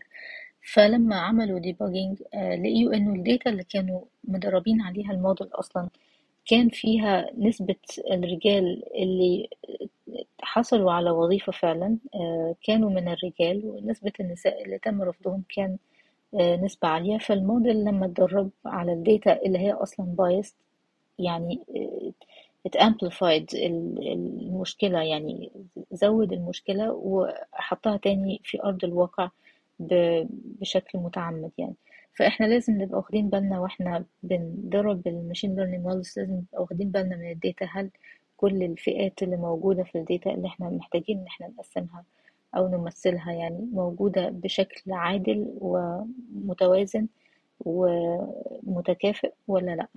[0.72, 5.88] فلما عملوا debugging لقيوا إنه ال data اللي كانوا مدربين عليها الموديل أصلا
[6.48, 7.76] كان فيها نسبة
[8.10, 9.48] الرجال اللي
[10.42, 11.98] حصلوا على وظيفة فعلا
[12.62, 15.78] كانوا من الرجال ونسبة النساء اللي تم رفضهم كان
[16.34, 17.18] نسبة عالية.
[17.18, 20.56] فالموديل لما اتدرب على ال data اللي هي أصلا biased
[21.18, 21.60] يعني
[22.68, 25.50] it amplified المشكلة يعني
[25.92, 29.30] زود المشكلة وحطها تاني في أرض الواقع
[30.60, 31.74] بشكل متعمد يعني.
[32.18, 37.16] فإحنا لازم نبقى واخدين بالنا وإحنا بندرب ال machine learning models لازم نبقى واخدين بالنا
[37.16, 37.90] من ال data هل
[38.36, 42.04] كل الفئات اللي موجودة في ال data اللي إحنا محتاجين إن إحنا نقسمها
[42.56, 47.08] أو نمثلها يعني موجودة بشكل عادل ومتوازن
[47.60, 49.88] ومتكافئ ولا لأ؟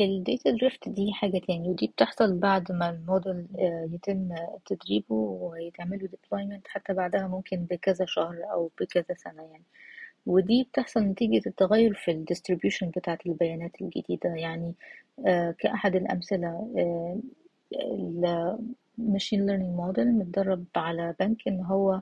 [0.00, 3.46] ال data drift دي حاجة تاني ودي بتحصل بعد ما الموديل
[3.94, 4.34] يتم
[4.66, 9.64] تدريبه ويتعمله deployment حتى بعدها ممكن بكذا شهر أو بكذا سنة يعني.
[10.26, 14.34] ودي بتحصل نتيجة التغير في ال distribution بتاعة البيانات الجديدة.
[14.34, 14.74] يعني
[15.58, 16.68] كأحد الأمثلة
[18.98, 22.00] ال machine learning model متدرب على بنك إن هو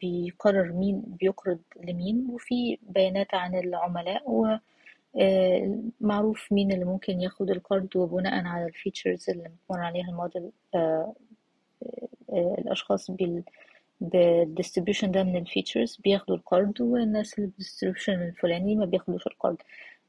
[0.00, 1.58] بيقرر مين بيقرض
[1.88, 4.56] لمين وفي بيانات عن العملاء و
[6.00, 10.50] معروف مين اللي ممكن ياخد القرض وبناء على ال features اللي متمرن عليها الموديل
[12.32, 13.42] الأشخاص بال
[14.02, 19.26] بال distribution ده من ال features بياخدوا القرض والناس اللي بال distribution الفلاني ما بياخدوش
[19.26, 19.56] القرض.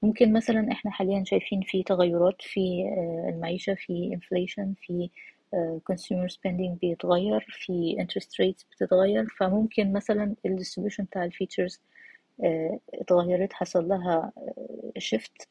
[0.02, 2.84] ممكن مثلا إحنا حاليا شايفين في تغيرات في
[3.30, 5.10] المعيشة في inflation في
[5.92, 9.26] consumer spending بيتغير في interest rates بتتغير.
[9.40, 11.80] فممكن مثلا ال distribution بتاع ال features
[12.94, 14.32] اتغيرت حصل لها
[15.00, 15.46] shift.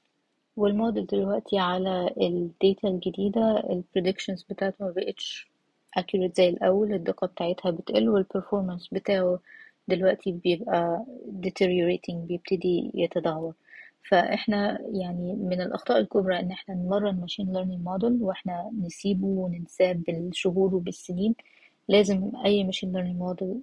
[0.57, 5.51] والموديل دلوقتي على ال data الجديدة ال predictions بتاعته ما بقتش
[5.99, 9.38] accurate زي الأول الدقة بتاعتها بتقل والperformance بتاعه
[9.88, 11.05] دلوقتي بيبقى
[11.47, 13.55] deteriorating بيبتدي يتدهور.
[14.09, 20.74] فإحنا يعني من الأخطاء الكبرى إن إحنا نمرن machine learning model وإحنا نسيبه وننساه بالشهور
[20.74, 21.34] وبالسنين.
[21.88, 23.60] لازم أي machine learning model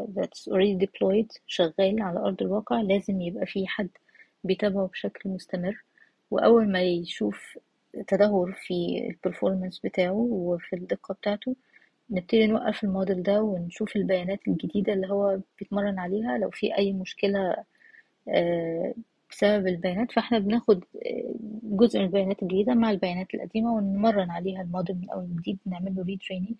[0.00, 3.88] that's already deployed شغال على أرض الواقع لازم يبقى في حد
[4.44, 5.84] بيتابعه بشكل مستمر.
[6.30, 7.58] وأول ما يشوف
[8.08, 11.56] تدهور في ال performance بتاعه وفي الدقة بتاعته.
[12.10, 16.38] نبتدي نوقف الموديل ده ونشوف البيانات الجديدة اللي هو بيتمرن عليها.
[16.38, 17.56] لو في أي مشكلة
[19.30, 20.84] بسبب البيانات فإحنا بناخد
[21.62, 26.02] جزء من البيانات الجديدة مع البيانات القديمة ونمرن عليها الموديل من أول وجديد نعمل له
[26.04, 26.54] retraining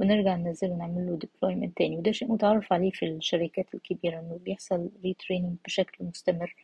[0.00, 1.96] ونرجع ننزله ونعمل له deployment تاني.
[1.96, 6.54] وده شيء متعارف عليه في الشركات الكبيرة إنه بيحصل retraining بشكل مستمر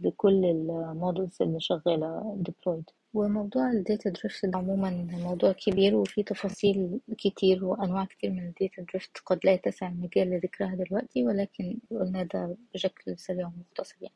[0.00, 3.01] لكل ال models اللي شغالة deployed.
[3.14, 8.82] وموضوع ال data drift عموما موضوع كبير وفيه تفاصيل كتير وأنواع كتير من ال data
[8.82, 14.14] drift قد لا يتسع المجال لذكرها دلوقتي ولكن قلنا ده بشكل سريع ومختصر يعني.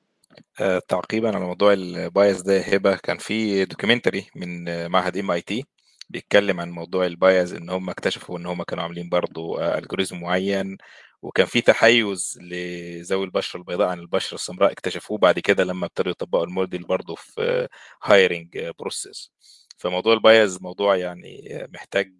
[0.60, 5.64] آه، تعقيبا على موضوع ال bias ده هبة كان في documentary من معهد MIT
[6.10, 10.76] بيتكلم عن موضوع ال bias إن هم اكتشفوا إن هم كانوا عاملين برضو algorithm معين
[11.22, 16.44] وكان في تحيز لذوي البشرة البيضاء عن البشرة السمراء اكتشفوه بعد كده لما ابتدوا يطبقوا
[16.44, 17.68] الموديل برضو في
[18.02, 19.32] hiring process
[19.78, 22.12] فموضوع ال bias موضوع يعني محتاج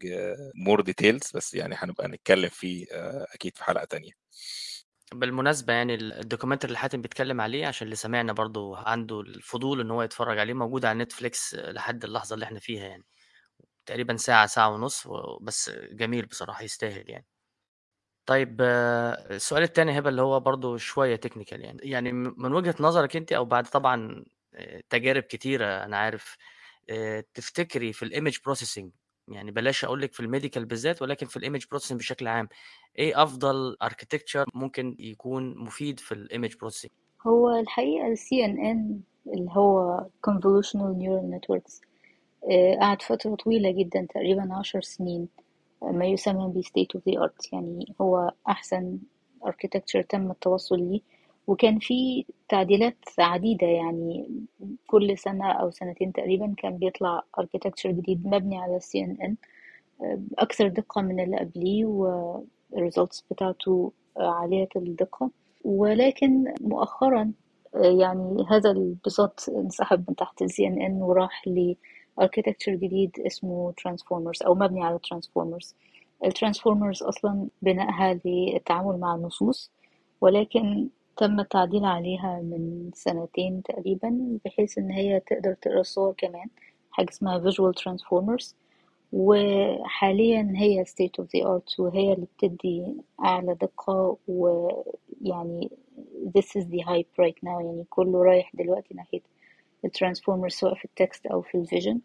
[0.55, 2.87] more details بس يعني هنبقى نتكلم فيه
[3.35, 4.13] أكيد في حلقة تانية.
[5.15, 9.91] بالمناسبة يعني ال documentary اللي حاتم بيتكلم عليه عشان اللي سمعنا برضو عنده الفضول إن
[9.91, 13.05] هو يتفرج عليه موجود على نتفليكس لحد اللحظة اللي إحنا فيها يعني.
[13.87, 15.09] تقريبا ساعة ساعة ونص
[15.41, 17.27] بس جميل بصراحة يستاهل يعني.
[18.27, 21.79] طيب السؤال التاني هبة اللي هو برضو شوية technical يعني.
[21.83, 24.25] يعني من وجهة نظرك انت أو بعد طبعا
[24.91, 26.37] تجارب كتيرة أنا عارف
[26.91, 28.91] آه، تفتكري في ال image processing
[29.29, 32.49] يعني بلاش أقول لك في ال medical بالذات ولكن في ال image processing بشكل عام
[32.99, 36.91] إيه أفضل architecture ممكن يكون مفيد في ال image processing
[37.27, 39.03] هو الحقيقة ال CNN
[39.35, 41.81] اللي هو Convolutional Neural Networks
[42.51, 45.29] آه، قعد فترة طويلة جدا تقريبا عشر سنين.
[45.39, 45.46] آه،
[45.83, 48.99] ما يسمى ب state of the art يعني هو أحسن
[49.47, 51.01] architecture تم التوصل ليه.
[51.47, 54.31] وكان في تعديلات عديدة يعني
[54.87, 59.33] كل سنة أو سنتين تقريبا كان بيطلع architecture جديد مبني على CNN
[60.39, 65.31] أكثر دقة من اللي قبليه والresults بتاعته عالية الدقة.
[65.65, 67.33] ولكن مؤخرا
[67.75, 71.49] يعني هذا البساط انسحب من تحت ال CNN وراح
[72.19, 75.75] ل architecture جديد اسمه transformers أو مبني على transformers
[76.25, 79.71] ال transformers أصلا بنائها للتعامل مع النصوص
[80.21, 86.49] ولكن تم التعديل عليها من سنتين تقريبا بحيث إن هي تقدر تقرأ الصور كمان
[86.91, 88.55] حاجة اسمها visual transformers.
[89.13, 95.71] وحاليا هي state of the art وهي اللي بتدي أعلى دقة ويعني
[96.39, 99.21] this is the hype right now يعني كله رايح دلوقتي ناحية
[99.87, 102.01] ال transformer سواء في ال text أو في ال vision.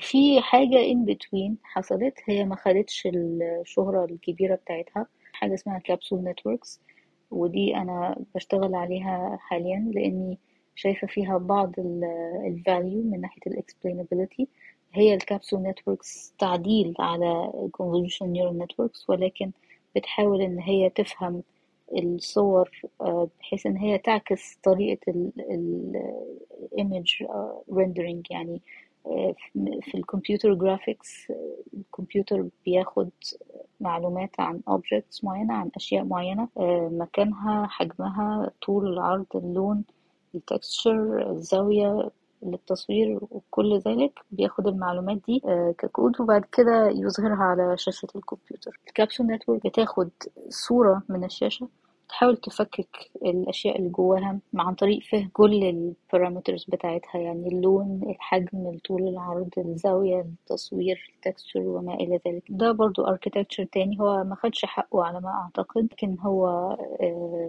[0.00, 6.80] في حاجة in between حصلت هي ما خدتش الشهرة الكبيرة بتاعتها حاجة اسمها capsule networks
[7.30, 10.38] ودي أنا بشتغل عليها حاليا لأني
[10.74, 11.72] شايفة فيها بعض
[12.46, 14.48] ال value من ناحية ال explainability
[14.92, 17.52] هي ال capsule networks تعديل على
[17.82, 19.50] convolutional neural networks ولكن
[19.96, 21.42] بتحاول إن هي تفهم
[21.98, 22.70] الصور
[23.00, 25.92] آه، بحيث إن هي تعكس طريقة ال
[26.78, 28.62] image آه، rendering يعني
[29.06, 29.34] آه،
[29.82, 31.32] في ال computer graphics
[31.74, 33.10] الكمبيوتر بياخد
[33.80, 36.48] معلومات عن objects معينة عن أشياء معينة
[36.90, 39.84] مكانها حجمها طول العرض اللون
[40.34, 42.10] ال texture الزاوية
[42.42, 45.42] للتصوير وكل ذلك بياخد المعلومات دي
[45.78, 48.80] ككود وبعد كده يظهرها على شاشة الكمبيوتر.
[48.88, 50.10] ال capsule network بتاخد
[50.48, 51.68] صورة من الشاشة
[52.12, 58.66] تحاول تفكك الأشياء اللي جواها عن طريق فهم كل ال parameters بتاعتها يعني اللون الحجم
[58.74, 62.42] الطول العرض الزاوية التصوير ال texture وما إلى ذلك.
[62.48, 66.76] ده برضو architecture تاني هو ما خدش حقه على ما أعتقد لكن هو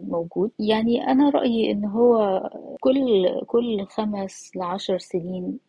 [0.01, 0.51] موجود.
[0.59, 2.41] يعني أنا رأيي إن هو
[2.81, 5.59] كل كل خمس لعشر سنين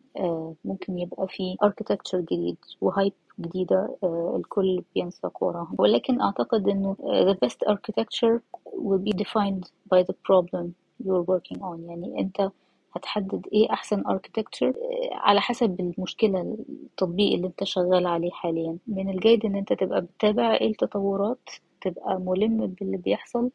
[0.65, 3.97] ممكن يبقى في architecture جديد وهايب جديدة
[4.35, 5.71] الكل بينسق وراها.
[5.77, 9.63] ولكن أعتقد إنه the best architecture will be defined
[9.93, 10.65] by the problem
[11.05, 11.79] you're working on.
[11.89, 12.51] يعني أنت
[12.93, 14.73] هتحدد إيه أحسن architecture
[15.11, 18.77] على حسب المشكلة التطبيق اللي أنت شغال عليه حاليا.
[18.87, 21.49] من الجيد إن أنت تبقى بتتابع إيه التطورات
[21.81, 23.49] تبقى ملم باللي بيحصل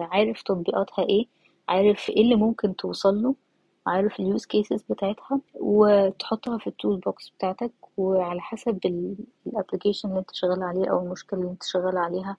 [0.00, 1.26] عارف تطبيقاتها إيه
[1.68, 3.34] عارف إيه اللي ممكن توصله
[3.86, 8.78] عارف ال use cases بتاعتها وتحطها في ال toolbox بتاعتك وعلى حسب
[9.46, 12.36] ال application اللي انت شغال عليه أو المشكلة اللي انت شغال عليها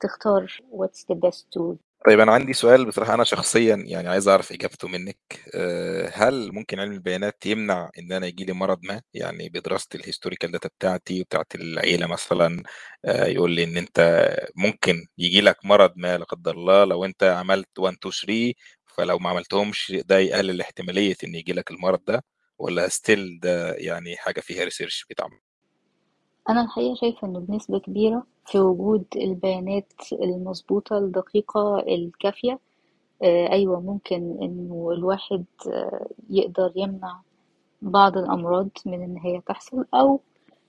[0.00, 1.76] تختار what's the best tool.
[2.06, 5.16] طيب أنا عندي سؤال بصراحة أنا شخصيا يعني عايز أعرف إجابته منك.
[5.54, 9.99] أه، هل ممكن علم البيانات يمنع إن أنا يجي لي مرض ما؟ يعني بدراسه ال
[9.99, 12.62] historical data بتاعتي وبتاعت العيلة مثلا
[13.04, 17.22] أه، يقول لي إن أنت ممكن يجي لك مرض ما لا قدر الله لو أنت
[17.24, 18.54] عملت 1 2 3
[18.96, 22.24] فلو ما عملتهمش ده يقلل احتمالية إن يجي لك المرض ده
[22.58, 25.38] ولا still ده يعني حاجة فيها research بيتعمل؟
[26.50, 32.58] أنا الحقيقة شايفة إنه بنسبة كبيرة في وجود البيانات المظبوطة الدقيقة الكافية
[33.22, 37.20] آه، أيوة ممكن إنه الواحد آه، يقدر يمنع
[37.82, 40.20] بعض الأمراض من إن هي تحصل أو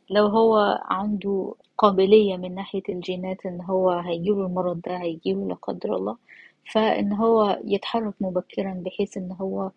[0.09, 5.95] لو هو عنده قابلية من ناحية الجينات إن هو هيجيله المرض ده هيجيله لا قدر
[5.95, 6.17] الله
[6.71, 9.71] فإن هو يتحرك مبكرا بحيث إن هو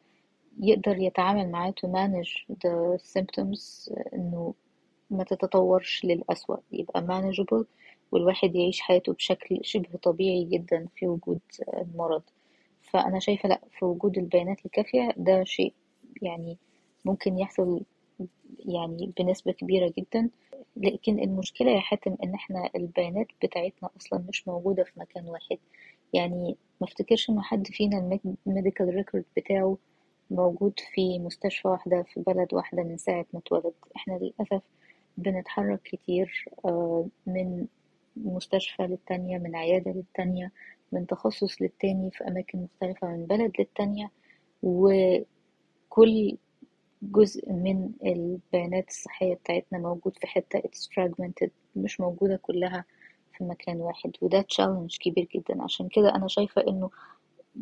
[0.60, 4.54] يقدر يتعامل معاه to manage the symptoms إنه
[5.10, 7.64] ما تتطورش للأسوأ يبقى manageable
[8.12, 11.40] والواحد يعيش حياته بشكل شبه طبيعي جدا في وجود
[11.74, 12.22] المرض.
[12.82, 15.72] فأنا شايفة لأ في وجود البيانات الكافية ده شيء
[16.22, 16.58] يعني
[17.04, 17.80] ممكن يحصل
[18.66, 20.30] يعني بنسبة كبيرة جدا.
[20.76, 25.58] لكن المشكلة يا حاتم إن إحنا البيانات بتاعتنا أصلا مش موجودة في مكان واحد.
[26.12, 29.78] يعني ما افتكرش إنه حد فينا ال medical record بتاعه
[30.30, 33.72] موجود في مستشفى واحدة في بلد واحدة من ساعة ما اتولد.
[33.96, 34.62] إحنا للأسف
[35.16, 37.66] بنتحرك كتير آه، من
[38.16, 40.52] مستشفى للتانية من عيادة للتانية
[40.92, 44.10] من تخصص للتاني في أماكن مختلفة من بلد للتانية
[44.62, 46.36] وكل
[47.02, 52.84] جزء من البيانات الصحية بتاعتنا موجود في حتة it's fragmented مش موجودة كلها
[53.38, 55.62] في مكان واحد وده challenge كبير جدا.
[55.62, 56.90] عشان كده أنا شايفة إنه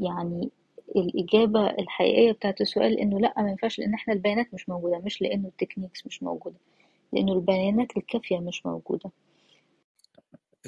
[0.01, 0.51] يعني
[0.97, 5.49] الإجابة الحقيقية بتاعت السؤال إنه لأ ما ينفعش لأن إحنا البيانات مش موجودة مش لأنه
[5.49, 6.57] ال techniques مش موجودة
[7.13, 9.11] لأنه البيانات الكافية مش موجودة.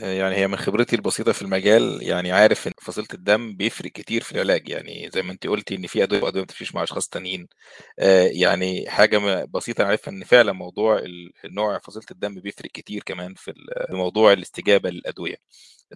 [0.03, 4.33] يعني هي من خبرتي البسيطة في المجال يعني عارف إن فصيلة الدم بيفرق كتير في
[4.33, 7.49] العلاج يعني زي ما أنت قلتي إن في أدوية وأدوية ما بتمشيش مع أشخاص تانيين.
[7.99, 11.03] آه، يعني حاجة بسيطة أنا عارفها إن فعلا موضوع
[11.45, 13.53] نوع فصيلة الدم بيفرق كتير كمان في
[13.91, 15.37] موضوع الاستجابة للأدوية.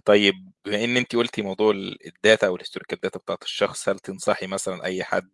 [0.05, 0.33] طيب
[0.65, 3.99] بما إن أنت قلتي موضوع ال- ال data أو ال historical data بتاعت الشخص هل
[3.99, 5.29] تنصحي مثلا أي حد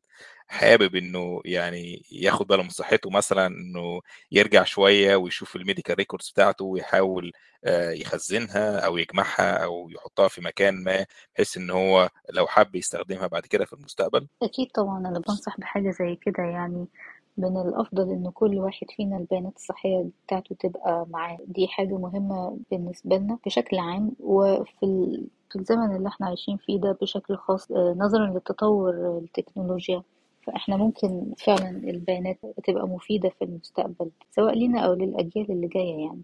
[0.50, 6.30] حابب إنه يعني ياخد باله من صحته مثلا إنه يرجع شوية ويشوف ال medical records
[6.30, 7.32] بتاعته ويحاول
[7.66, 13.28] آه، يخزنها أو يجمعها أو يحطها في مكان ما بحيث إن هو لو حب يستخدمها
[13.28, 14.28] بعد كده في المستقبل.
[14.43, 16.86] أكيد طبعا أنا بنصح بحاجة زي كده يعني
[17.38, 21.38] من الأفضل إن كل واحد فينا البيانات الصحية بتاعته تبقى معاه.
[21.47, 25.28] دي حاجة مهمة بالنسبة لنا بشكل عام وفي ال...
[25.50, 30.04] في الزمن اللي إحنا عايشين فيه ده بشكل خاص آه، نظرا لتطور التكنولوجيا.
[30.42, 36.22] فإحنا ممكن فعلا البيانات تبقى مفيدة في المستقبل سواء لينا أو للأجيال اللي جاية يعني.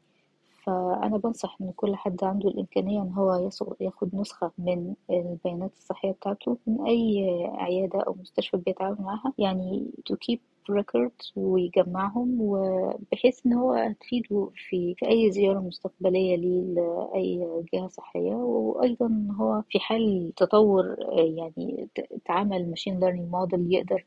[0.65, 3.49] فأنا بنصح إن كل حد عنده الإمكانية إن هو
[3.81, 7.23] ياخد نسخة من البيانات الصحية بتاعته من أي
[7.57, 10.39] عيادة أو مستشفى بيتعامل معاها يعني to keep
[10.71, 18.35] records ويجمعهم وبحيث إن هو تفيده في في أي زيارة مستقبلية ليه لأي جهة صحية
[18.35, 24.05] وأيضا إن هو في حال تطور يعني ت- اتعمل machine learning model يقدر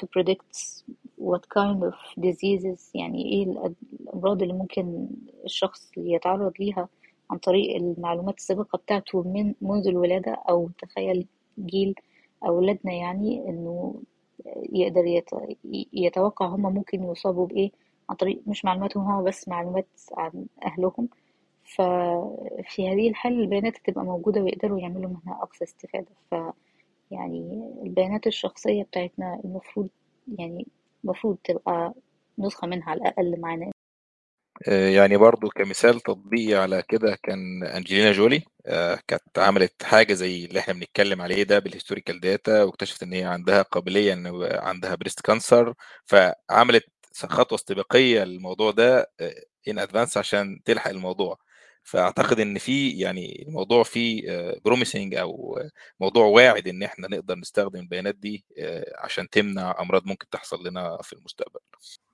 [0.00, 0.84] to predict
[1.20, 1.94] what kind of
[2.24, 3.44] diseases يعني إيه
[4.00, 5.08] الأمراض اللي ممكن
[5.44, 6.88] الشخص يتعرض ليها
[7.30, 11.26] عن طريق المعلومات السابقة بتاعته من منذ الولادة أو تخيل
[11.58, 11.94] جيل
[12.46, 13.94] أولادنا يعني إنه
[14.72, 15.56] يقدر يت-
[15.92, 17.70] يتوقع هما ممكن يصابوا بإيه
[18.10, 21.08] عن طريق مش معلوماتهم هما بس معلومات عن أهلهم.
[21.64, 26.06] ففي هذه الحالة البيانات تبقى موجودة ويقدروا يعملوا منها أقصى استفادة.
[26.30, 26.34] ف
[27.10, 29.88] يعني البيانات الشخصية بتاعتنا المفروض
[30.38, 30.66] يعني
[31.04, 31.94] المفروض تبقى
[32.38, 33.70] نسخة منها على الأقل معانا.
[34.68, 40.44] آه، يعني برضو كمثال تطبيقي على كده كان أنجلينا جولي آه، كانت عملت حاجة زي
[40.44, 44.94] اللي إحنا بنتكلم عليه ده بال historical data واكتشفت إن هي عندها قابلية إن عندها
[44.94, 45.74] breast cancer
[46.06, 46.84] فعملت
[47.26, 49.12] خطوة استباقية للموضوع ده
[49.68, 51.36] in advance عشان تلحق الموضوع.
[51.84, 54.22] فأعتقد إن في يعني الموضوع فيه
[54.64, 55.58] promising أو
[56.00, 60.98] موضوع واعد إن إحنا نقدر نستخدم البيانات دي آه، عشان تمنع أمراض ممكن تحصل لنا
[61.02, 61.60] في المستقبل.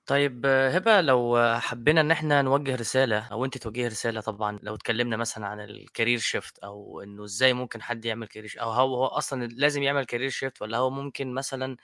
[0.05, 4.59] طيب آه، هبة لو آه، حبينا إن إحنا نوجه رسالة أو أنت توجهي رسالة طبعا
[4.63, 8.71] لو اتكلمنا مثلا عن ال career shift أو إنه إزاي ممكن حد يعمل career أو
[8.71, 11.77] هو هو أصلا لازم يعمل career shift ولا هو ممكن مثلا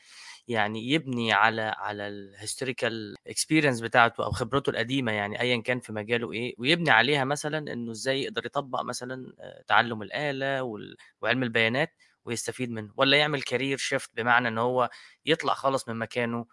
[0.47, 5.93] يعني يبني على على ال historical experience بتاعته أو خبرته القديمة يعني ايا كان في
[5.93, 10.01] مجاله إيه ويبني عليها مثلا إنه إزاي يقدر يطبق مثلا آه، تعلم
[10.61, 11.93] وال- وعلم البيانات
[12.25, 14.89] ويستفيد منه ولا يعمل career shift بمعنى إن هو
[15.25, 16.45] يطلع خالص من مكانه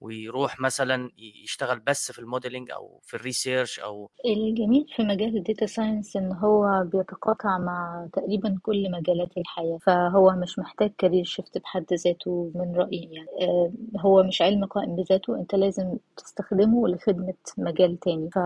[0.00, 5.36] ويروح مثلا يشتغل بس في ال modeling أو في ال research أو الجميل في مجال
[5.36, 11.24] ال data science إن هو بيتقاطع مع تقريبا كل مجالات الحياة فهو مش محتاج career
[11.24, 13.28] shift بحد ذاته من رأيي يعني.
[13.42, 18.30] آه، هو مش علم قائم بذاته أنت لازم تستخدمه لخدمة مجال تاني.
[18.30, 18.38] ف...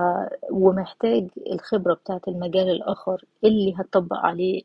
[0.50, 4.62] ومحتاج الخبرة بتاعت المجال الآخر اللي هتطبق عليه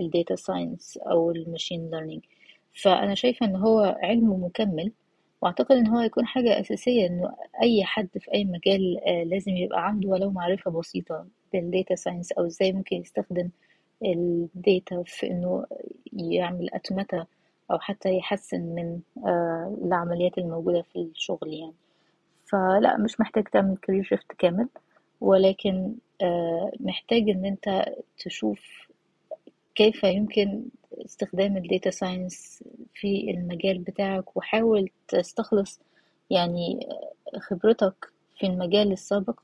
[0.00, 2.22] ال data science أو ال machine learning
[2.82, 4.92] فأنا شايفة إن هو علم مكمل
[5.44, 9.86] وأعتقد إن هو يكون حاجة أساسية انه أي حد في أي مجال آه، لازم يبقى
[9.86, 13.50] عنده ولو معرفة بسيطة بال data science أو إزاي ممكن يستخدم
[14.04, 15.66] ال data في إنه
[16.12, 17.26] يعمل أتمتة
[17.70, 21.74] أو حتى يحسن من آه، العمليات الموجودة في الشغل يعني.
[22.46, 24.68] فلا مش محتاج تعمل career shift كامل
[25.20, 27.84] ولكن آه، محتاج إن أنت
[28.18, 28.83] تشوف
[29.74, 30.64] كيف يمكن
[31.04, 32.64] استخدام ال data science
[32.94, 35.80] في المجال بتاعك؟ وحاول تستخلص
[36.30, 36.88] يعني
[37.40, 39.40] خبرتك في المجال السابق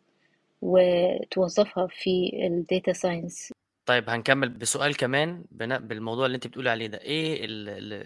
[0.62, 3.52] وتوظفها في ال data science.
[3.86, 6.98] طيب هنكمل بسؤال كمان بالموضوع اللي انت بتقولي عليه ده.
[7.00, 8.04] إيه اللي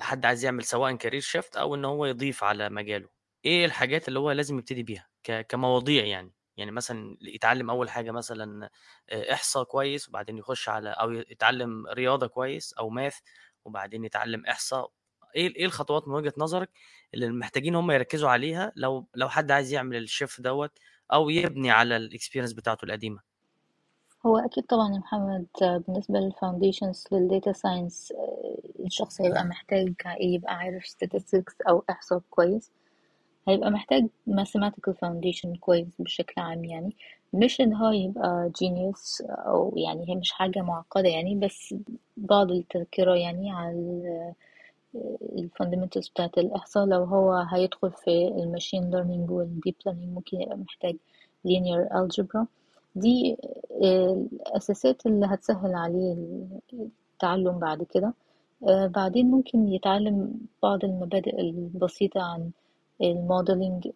[0.00, 3.08] حد عايز يعمل سواء career shift أو إن هو يضيف على مجاله؟
[3.44, 5.08] إيه الحاجات اللي هو لازم يبتدي بيها
[5.48, 8.70] كمواضيع يعني؟ يعني مثلا يتعلم أول حاجة مثلا
[9.12, 13.16] إحصاء كويس وبعدين يخش على أو يتعلم رياضة كويس أو math
[13.64, 14.90] وبعدين يتعلم إحصاء.
[15.36, 16.70] إيه إيه الخطوات من وجهة نظرك
[17.14, 20.78] اللي محتاجين هم يركزوا عليها لو لو حد عايز يعمل ال shift دوت
[21.12, 23.20] أو يبني على ال experience بتاعته القديمة؟
[24.26, 28.12] هو أكيد طبعا يا محمد بالنسبة لل foundations لل data science
[28.86, 32.70] الشخص هيبقى محتاج يبقى عارف statistics أو إحصاء كويس.
[33.48, 36.96] هيبقى محتاج mathematical foundation كويس بشكل عام يعني.
[37.32, 41.74] مش إن هو يبقى genius أو يعني هي مش حاجة معقدة يعني بس
[42.16, 44.34] بعض التذكرة يعني على ال
[45.62, 50.96] fundamentals بتاعة الإحصاء لو هو هيدخل في الماشين learning والديب learning ممكن يبقى محتاج
[51.48, 52.44] linear algebra.
[52.96, 53.36] دي
[53.82, 56.16] الأساسات اللي هتسهل عليه
[57.12, 58.14] التعلم بعد كده.
[58.86, 62.50] بعدين ممكن يتعلم بعض المبادئ البسيطة عن
[63.02, 63.88] ال modeling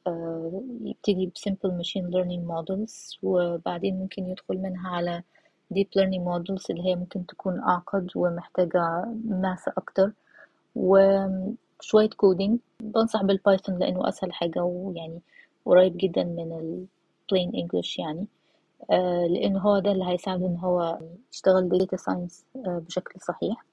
[0.80, 5.22] يبتدي ب simple machine learning models وبعدين ممكن يدخل منها على
[5.74, 10.12] deep learning models اللي هي ممكن تكون أعقد ومحتاجة math أكتر.
[10.76, 15.20] وشوية coding بنصح بال Python لأنه أسهل حاجة ويعني
[15.66, 16.86] قريب جدا من ال
[17.32, 18.26] plain English يعني.
[19.28, 20.98] لأنه هو ده اللي هيساعده إن هو
[21.32, 23.64] يشتغل data science بشكل صحيح.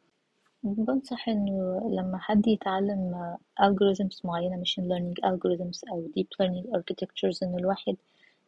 [0.65, 7.55] بنصح إنه لما حد يتعلم algorithms معينة machine learning algorithms أو deep learning architectures إن
[7.59, 7.95] الواحد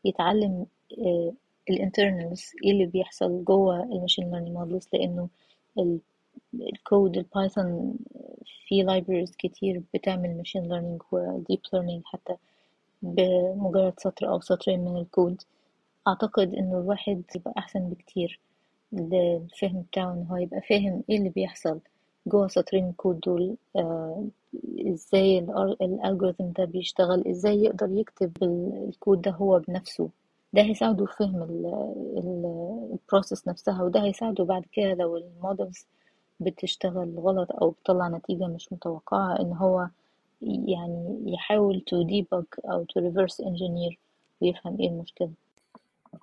[0.06, 0.66] يتعلم
[1.70, 5.30] ال internals إيه اللي بيحصل جوه ال machine learning models لأنه
[6.54, 7.96] الكود ال Python
[8.68, 12.36] في libraries كتير بتعمل machine learning و deep learning حتى
[13.02, 15.42] بمجرد سطر أو سطرين من الكود
[16.08, 18.40] أعتقد إنه الواحد يبقى أحسن بكتير
[18.92, 21.80] للفهم بتاعه ان هو يبقى فاهم إيه اللي بيحصل.
[22.28, 24.26] جوه سطرين الكود دول آه
[24.88, 25.40] إزاي
[25.82, 30.10] ال algorithm ده بيشتغل إزاي يقدر يكتب الكود ده هو بنفسه.
[30.54, 31.42] ده هيساعده في فهم
[32.94, 35.86] ال process نفسها وده هيساعده بعد كده لو ال models
[36.40, 39.88] بتشتغل غلط أو بتطلع نتيجة مش متوقعة إن هو
[40.42, 43.96] يعني يحاول to debug أو to reverse engineer
[44.42, 45.32] ويفهم إيه المشكلة.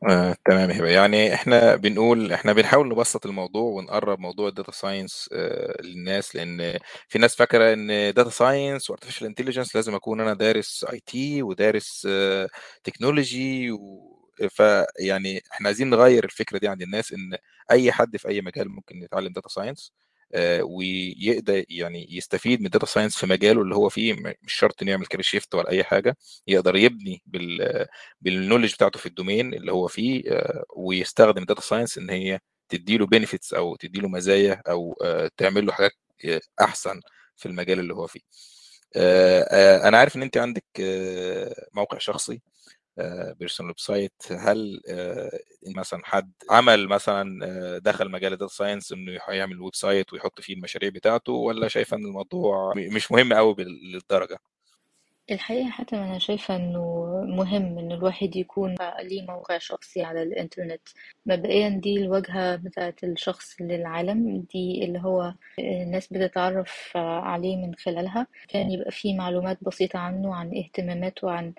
[0.03, 0.89] آه، تمام هبة.
[0.89, 6.79] يعني إحنا بنقول إحنا بنحاول نبسط الموضوع ونقرب موضوع ال data science آه، للناس لأن
[7.09, 12.07] في ناس فاكرة إن data science و artificial intelligence لازم أكون أنا دارس IT ودارس
[12.11, 12.49] آه،
[12.85, 14.11] technology و...
[14.51, 17.37] فيعني إحنا عايزين نغير الفكرة دي عند الناس إن
[17.71, 19.93] أي حد في أي مجال ممكن يتعلم data science
[20.63, 24.91] ويقدر يعني يستفيد من ال data science في مجاله اللي هو فيه مش شرط إنه
[24.91, 27.87] يعمل career shift ولا أي حاجة يقدر يبني بال
[28.21, 30.23] بال knowledge بتاعته في ال domain اللي هو فيه
[30.77, 34.95] ويستخدم ال data science إن هي تديله benefits أو تديله مزايا أو
[35.37, 35.93] تعمل له حاجات
[36.61, 37.01] أحسن
[37.37, 38.21] في المجال اللي هو فيه.
[39.89, 40.65] أنا عارف إن أنت عندك
[41.75, 42.41] موقع شخصي.
[43.39, 44.81] personal website هل
[45.77, 47.25] مثلا حد عمل مثلا
[47.79, 52.05] دخل مجال ال data science إنه يعمل website ويحط فيه المشاريع بتاعته ولا شايفه إن
[52.07, 53.55] الموضوع مش مهم قوي
[53.93, 54.39] للدرجة؟
[55.31, 60.81] الحقيقة حتى أنا شايفة إنه مهم إن الواحد يكون ليه موقع شخصي على الإنترنت.
[61.27, 68.27] مبدئيا دي الواجهة بتاعة الشخص للعالم دي اللي هو الناس بتتعرف عليه من خلالها.
[68.49, 71.53] كان يبقى فيه معلومات بسيطة عنه عن اهتماماته عن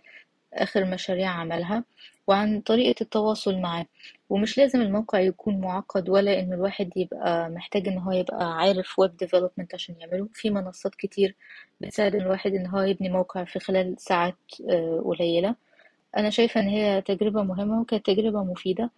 [0.56, 1.84] آخر مشاريع عملها
[2.27, 3.86] وعن طريقة التواصل معاه.
[4.30, 9.18] ومش لازم الموقع يكون معقد ولا إن الواحد يبقى محتاج إن هو يبقى عارف web
[9.18, 10.27] development عشان يعمله.
[10.34, 11.36] في منصات كتير
[11.82, 14.36] بتساعد الواحد إن هو يبني موقع في خلال ساعات
[15.06, 15.56] قليلة.
[16.18, 18.90] أنا شايفة إن هي تجربة مهمة وكانت تجربة مفيدة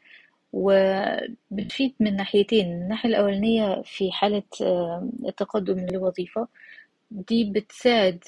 [0.54, 2.66] وبتفيد من ناحيتين.
[2.72, 4.44] الناحية الأولانية في حالة
[5.28, 6.48] التقدم للوظيفة
[7.12, 8.24] دي بتساعد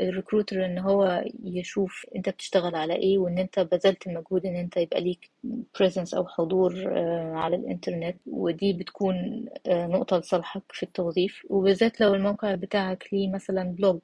[0.00, 4.76] ال recruiter إن هو يشوف أنت بتشتغل على إيه وإن أنت بذلت المجهود إن أنت
[4.76, 5.30] يبقى ليك
[5.78, 6.88] presence أو حضور
[7.34, 8.16] على الإنترنت.
[8.26, 11.46] ودي بتكون نقطة لصالحك في التوظيف.
[11.50, 14.00] وبالذات لو الموقع بتاعك ليه مثلا blog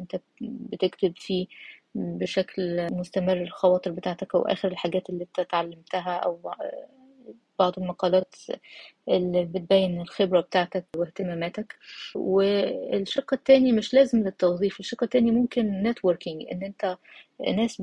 [0.00, 1.46] أنت بتكتب فيه
[1.94, 6.50] بشكل مستمر الخواطر بتاعتك أو آخر الحاجات اللي أنت اتعلمتها أو
[7.58, 8.34] بعض المقالات
[9.08, 11.76] اللي بتبين الخبرة بتاعتك واهتماماتك
[12.14, 16.96] والشق التاني مش لازم للتوظيف الشق التاني ممكن نتوركينج إن أنت
[17.56, 17.82] ناس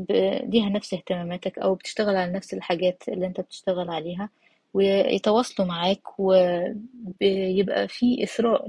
[0.49, 4.29] ليها نفس اهتماماتك أو بتشتغل على نفس الحاجات اللي أنت بتشتغل عليها
[4.73, 8.67] ويتواصلوا معاك وبيبقى في إثراء.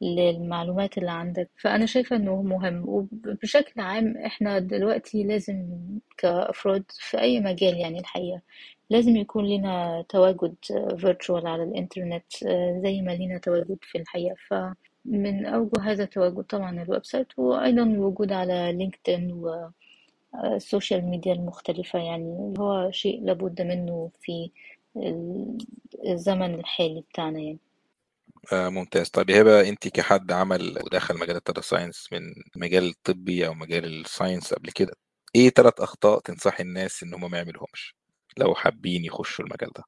[0.00, 1.50] للمعلومات اللي عندك.
[1.56, 5.66] فأنا شايفة إنه مهم وبشكل عام إحنا دلوقتي لازم
[6.18, 8.40] كأفراد في أي مجال يعني الحقيقة
[8.90, 10.54] لازم يكون لنا تواجد
[10.92, 12.24] virtual على الإنترنت
[12.82, 14.36] زي ما لنا تواجد في الحقيقة.
[14.48, 19.32] فمن أوجه هذا التواجد طبعا ال website وأيضا الوجود على LinkedIn
[20.44, 24.50] وال social media المختلفة يعني هو شيء لابد منه في
[26.06, 27.58] الزمن الحالي بتاعنا يعني.
[28.52, 29.08] آه ممتاز.
[29.10, 32.20] طيب هبة انت كحد عمل ودخل مجال ال data science من
[32.56, 34.92] المجال الطبي أو مجال ال science قبل كده
[35.34, 37.94] إيه ثلاث أخطاء تنصحي الناس إن هم ما يعملوهمش
[38.38, 39.84] لو حابين يخشوا المجال ده؟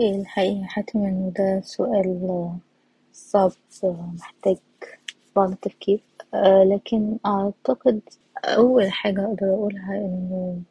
[0.00, 2.50] الحقيقة حاتم إنه ده سؤال
[3.12, 3.52] صعب
[4.18, 4.56] محتاج
[5.36, 6.00] بعض التفكير.
[6.74, 8.00] لكن أعتقد
[8.44, 10.62] أول حاجة أقدر أقولها إنه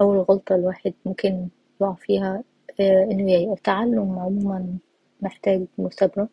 [0.00, 1.48] أول غلطة الواحد ممكن
[1.80, 2.44] يقع فيها
[2.80, 4.78] إنه التعلم عموما
[5.22, 6.28] محتاج مثابرة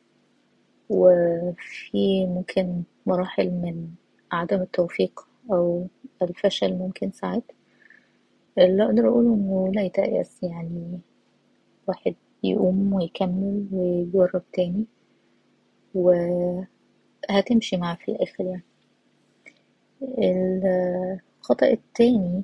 [0.89, 3.89] وفي ممكن مراحل من
[4.31, 5.88] عدم التوفيق أو
[6.22, 7.43] الفشل ممكن ساعات.
[8.57, 10.99] اللي أقدر أقوله إنه لا يتيأس يعني
[11.84, 14.85] الواحد يقوم ويكمل ويجرب تاني
[15.95, 18.64] وهتمشي معاه في الآخر يعني.
[21.41, 22.43] الخطأ التاني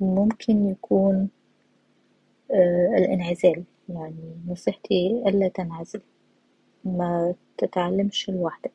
[0.00, 1.28] ممكن يكون
[2.50, 3.64] آه، الإنعزال.
[3.94, 6.00] يعني نصيحتي ألا تنعزل
[6.84, 8.72] ما تتعلمش لوحدك.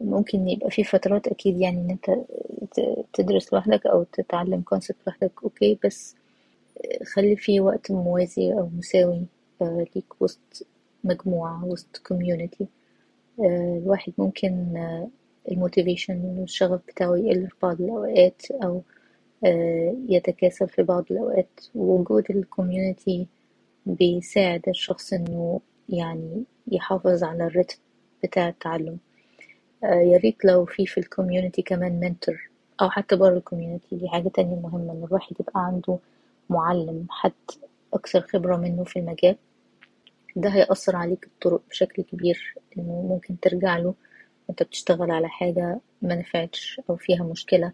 [0.00, 2.10] ممكن يبقى في فترات أكيد يعني إن أنت
[2.74, 6.16] ت- تدرس لوحدك أو تتعلم concept لوحدك okay بس
[7.14, 9.22] خلي في وقت موازي أو مساوي
[9.62, 10.66] آه، ليك وسط
[11.04, 12.66] مجموعة وسط community
[13.40, 14.66] الواحد ممكن
[15.50, 18.82] ال motivation والشغف بتاعه يقل في بعض الأوقات أو
[19.44, 21.60] آه، يتكاسل في بعض الأوقات.
[21.74, 23.26] وجود ال community
[23.86, 27.78] بيساعد الشخص إنه يعني يحافظ على ال rhythm
[28.24, 28.98] بتاع التعلم.
[29.84, 32.50] آه، يا ريت لو في في ال community كمان mentor
[32.82, 35.98] أو حتى بره ال community دي حاجة تانية مهمة إن الواحد يبقى عنده
[36.50, 37.32] معلم حد
[37.94, 39.36] أكثر خبرة منه في المجال.
[40.36, 43.94] ده هيقصر عليك الطرق بشكل كبير إنه ممكن ترجع له
[44.48, 47.72] وأنت بتشتغل على حاجة ما نفعتش أو فيها مشكلة.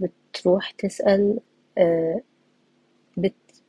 [0.00, 1.40] بتروح تسأل
[1.78, 2.20] آه،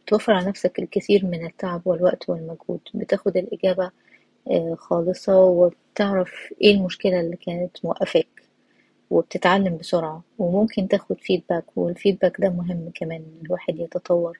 [0.05, 2.79] بتوفر على نفسك الكثير من التعب والوقت والمجهود.
[2.93, 3.91] بتاخد الإجابة
[4.51, 8.27] آه، خالصة وبتعرف إيه المشكلة اللي كانت موقفاك
[9.09, 14.39] وبتتعلم بسرعة وممكن تاخد فيدباك والفيدباك ده مهم كمان إن الواحد يتطور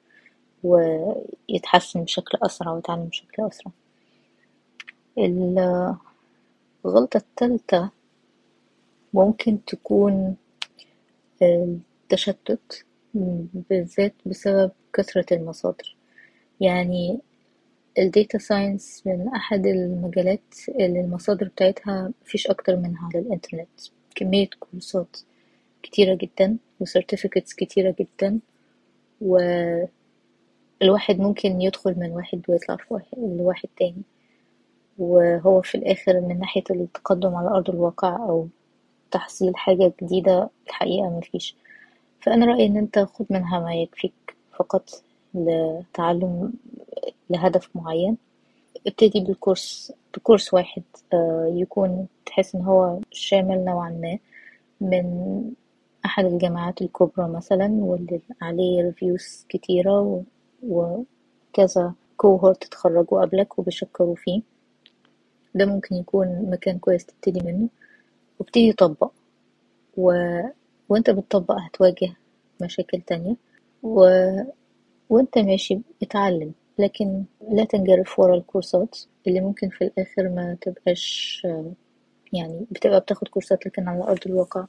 [0.64, 3.72] ويتحسن بشكل أسرع ويتعلم بشكل أسرع.
[6.86, 7.90] الغلطة التالتة
[9.14, 10.36] ممكن تكون
[11.42, 12.86] التشتت
[13.70, 15.96] بالذات بسبب كثرة المصادر.
[16.62, 17.20] يعني
[18.00, 23.80] ال data science من أحد المجالات اللي المصادر بتاعتها مفيش أكتر منها على الإنترنت.
[24.16, 25.18] كمية كورسات
[25.84, 28.40] كتيرة جدا و certificates كتيرة جدا
[29.22, 29.90] والواحد
[31.20, 34.02] ممكن يدخل من واحد ويطلع في واحد لواحد تاني.
[34.98, 38.48] وهو في الآخر من ناحية التقدم على أرض الواقع أو
[39.12, 41.56] تحصيل حاجة جديدة الحقيقة مفيش.
[42.22, 44.90] فأنا رأيي إن أنت خد منها ما يكفيك فقط
[45.34, 46.54] لتعلم
[47.30, 48.18] لهدف معين.
[48.88, 50.84] ابتدي بالكورس بكورس واحد
[51.14, 54.18] آه، يكون تحس إن هو شامل نوعا ما
[54.82, 55.42] من
[56.06, 60.24] أحد الجامعات الكبرى مثلا واللي عليه ريفيوز كتيرة
[60.64, 64.42] وكذا كوهورت اتخرجوا قبلك وبيشكروا فيه.
[65.56, 67.70] ده ممكن يكون مكان كويس تبتدي منه.
[68.40, 69.12] وابتدي طبق
[69.98, 70.12] و...
[70.90, 72.14] وانت بتطبق هتواجه
[72.62, 73.36] مشاكل تانية.
[73.86, 74.00] و...
[75.10, 78.98] وانت ماشي اتعلم لكن لا تنجرف ورا الكورسات
[79.28, 81.42] اللي ممكن في الآخر ما تبقاش
[82.34, 84.66] يعني بتبقى بتاخد كورسات لكن على أرض الواقع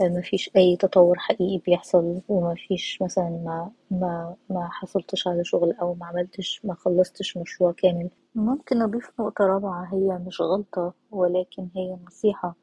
[0.00, 6.06] مفيش أي تطور حقيقي بيحصل ومفيش مثلا ما ما ما حصلتش على شغل أو ما
[6.06, 8.10] عملتش ما خلصتش مشروع كامل.
[8.34, 12.56] ممكن أضيف نقطة رابعة هي مش غلطة ولكن هي نصيحة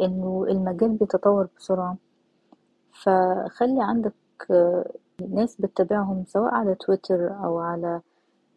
[0.00, 1.96] إنه المجال بيتطور بسرعة.
[3.02, 4.14] فخلي عندك
[5.20, 8.00] آه، ناس بتتابعهم سواء على تويتر أو على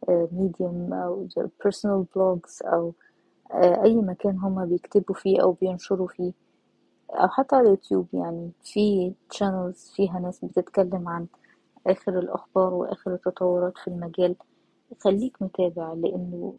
[0.09, 1.27] ميديوم أو
[1.63, 2.93] personal blogs أو
[3.51, 6.33] آه، أي مكان هما بيكتبوا فيه أو بينشروا فيه
[7.11, 8.51] أو حتى على اليوتيوب يعني.
[8.63, 11.27] في channels فيها ناس بتتكلم عن
[11.87, 14.35] آخر الأخبار وآخر التطورات في المجال.
[14.99, 16.55] خليك متابع لأنه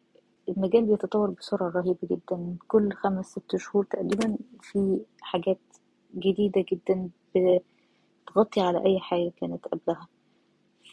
[0.48, 2.56] المجال بيتطور بسرعة رهيبة جدا.
[2.68, 5.58] كل خمس ست شهور تقريبا في حاجات
[6.16, 7.08] جديدة جدا
[8.26, 10.08] بتغطي على أي حاجة كانت قبلها.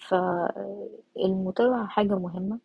[0.07, 2.59] فالمتابعة حاجة مهمة.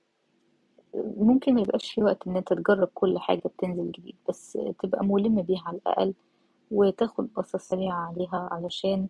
[1.16, 5.62] ممكن ميبقاش في وقت إن أنت تجرب كل حاجة بتنزل جديد بس تبقى ملم بيها
[5.66, 6.14] على الأقل
[6.70, 9.08] وتاخد بصة سريعة عليها علشان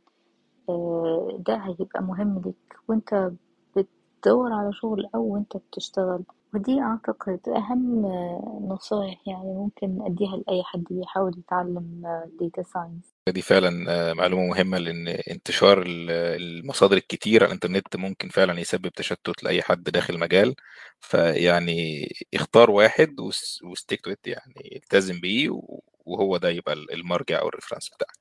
[0.68, 3.32] آه، ده هيبقى مهم ليك وأنت
[3.76, 6.24] بتدور على شغل أو وأنت بتشتغل.
[6.54, 12.02] ودي أعتقد أهم آه، نصايح يعني ممكن أديها لأي حد بيحاول يتعلم
[12.40, 18.28] data science دي فعلا آه، معلومة مهمة لأن انتشار ال- المصادر الكتير على الإنترنت ممكن
[18.28, 20.54] فعلا يسبب تشتت لأي حد داخل المجال
[21.00, 23.14] فيعني اختار واحد
[23.62, 25.60] و stick to يعني التزم بيه
[26.06, 28.12] وهو ده يبقى المرجع أو ال reference بتاعك.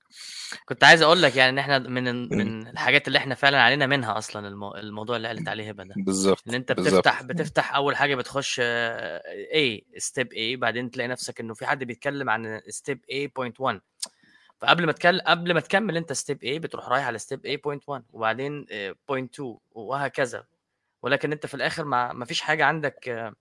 [0.65, 2.37] كنت عايز أقول لك يعني إن إحنا من.
[2.37, 4.75] من الحاجات اللي إحنا فعلا عانينا منها أصلا المو...
[4.75, 5.93] الموضوع اللي قالت عليه هبة ده.
[5.97, 6.93] بالظبط إن أنت بالظبط.
[6.93, 12.29] بتفتح بتفتح أول حاجة بتخش اي step A بعدين تلاقي نفسك إنه في حد بيتكلم
[12.29, 13.79] عن step A.1
[14.63, 18.65] فقبل ما تكلم قبل ما تكمل انت step A بتروح رايح على step A.1 وبعدين
[19.07, 20.45] point 2 وهكذا.
[21.01, 23.33] ولكن انت في الآخر ما فيش حاجة عندك آه،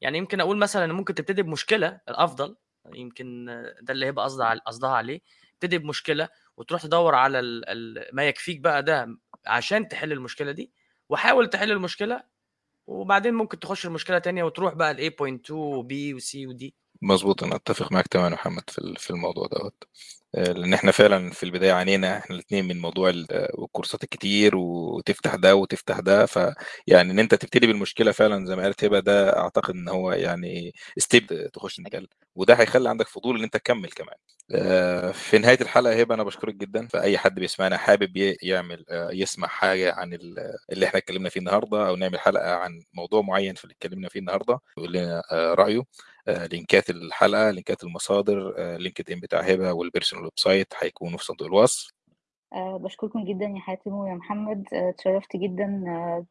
[0.00, 2.56] يعني يمكن أقول مثلا ممكن تبتدي بمشكلة الأفضل
[2.94, 3.46] يمكن
[3.80, 5.20] ده اللي هيبقى قصدها قصدها عليه.
[5.60, 10.72] تبتدي بمشكلة وتروح تدور على ال ال ما يكفيك بقى ده عشان تحل المشكلة دي.
[11.08, 12.22] وحاول تحل المشكلة
[12.86, 17.92] وبعدين ممكن تخش المشكلة تانية وتروح بقى ل 8.2 وبي وسي ودي مظبوط أنا أتفق
[17.92, 19.84] معاك تماما يا محمد في في الموضوع دوت.
[20.34, 26.00] لأن إحنا فعلا في البداية عانينا إحنا الاثنين من موضوع الكورسات الكتير وتفتح ده وتفتح
[26.00, 26.26] ده.
[26.26, 30.72] فيعني إن أنت تبتدي بالمشكلة فعلا زي ما قالت هبة ده أعتقد إن هو يعني
[30.98, 32.08] step تخش المجال.
[32.34, 34.16] وده هيخلي عندك فضول إن أنت تكمل كمان.
[35.12, 36.86] في نهاية الحلقة هبة أنا بشكرك جدا.
[36.88, 40.12] فأي حد بيسمعنا حابب يعمل يسمع حاجة عن
[40.72, 44.20] اللي إحنا اتكلمنا فيه النهارده أو نعمل حلقة عن موضوع معين في اللي اتكلمنا فيه
[44.20, 45.82] النهارده يقول لنا رأيه.
[46.28, 51.90] لينكات الحلقة لينكات المصادر LinkedIn بتاع هبة وال personal website هيكونوا في صندوق الوصف.
[52.52, 54.64] أه بشكركم جدا يا حاتم ويا محمد.
[54.72, 55.66] اتشرفت جدا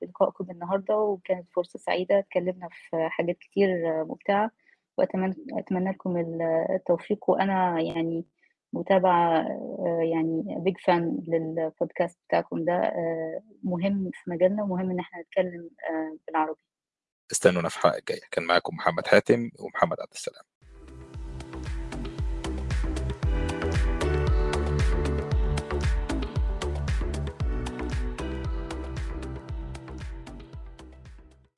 [0.02, 3.70] بلقائكم النهارده وكانت فرصة سعيدة اتكلمنا في حاجات كتير
[4.04, 4.52] ممتعة.
[4.98, 6.18] واتمنى أتمنى لكم
[6.76, 7.30] التوفيق.
[7.30, 8.26] وأنا يعني
[8.74, 9.46] متابعة
[10.12, 12.94] يعني بيج فان للبودكاست بتاعكم ده
[13.64, 15.70] مهم في مجالنا ومهم إن إحنا نتكلم
[16.28, 16.60] بالعربي.
[17.32, 18.22] استنونا في الحلقة الجاية.
[18.32, 20.44] كان معاكم محمد حاتم ومحمد عبد السلام.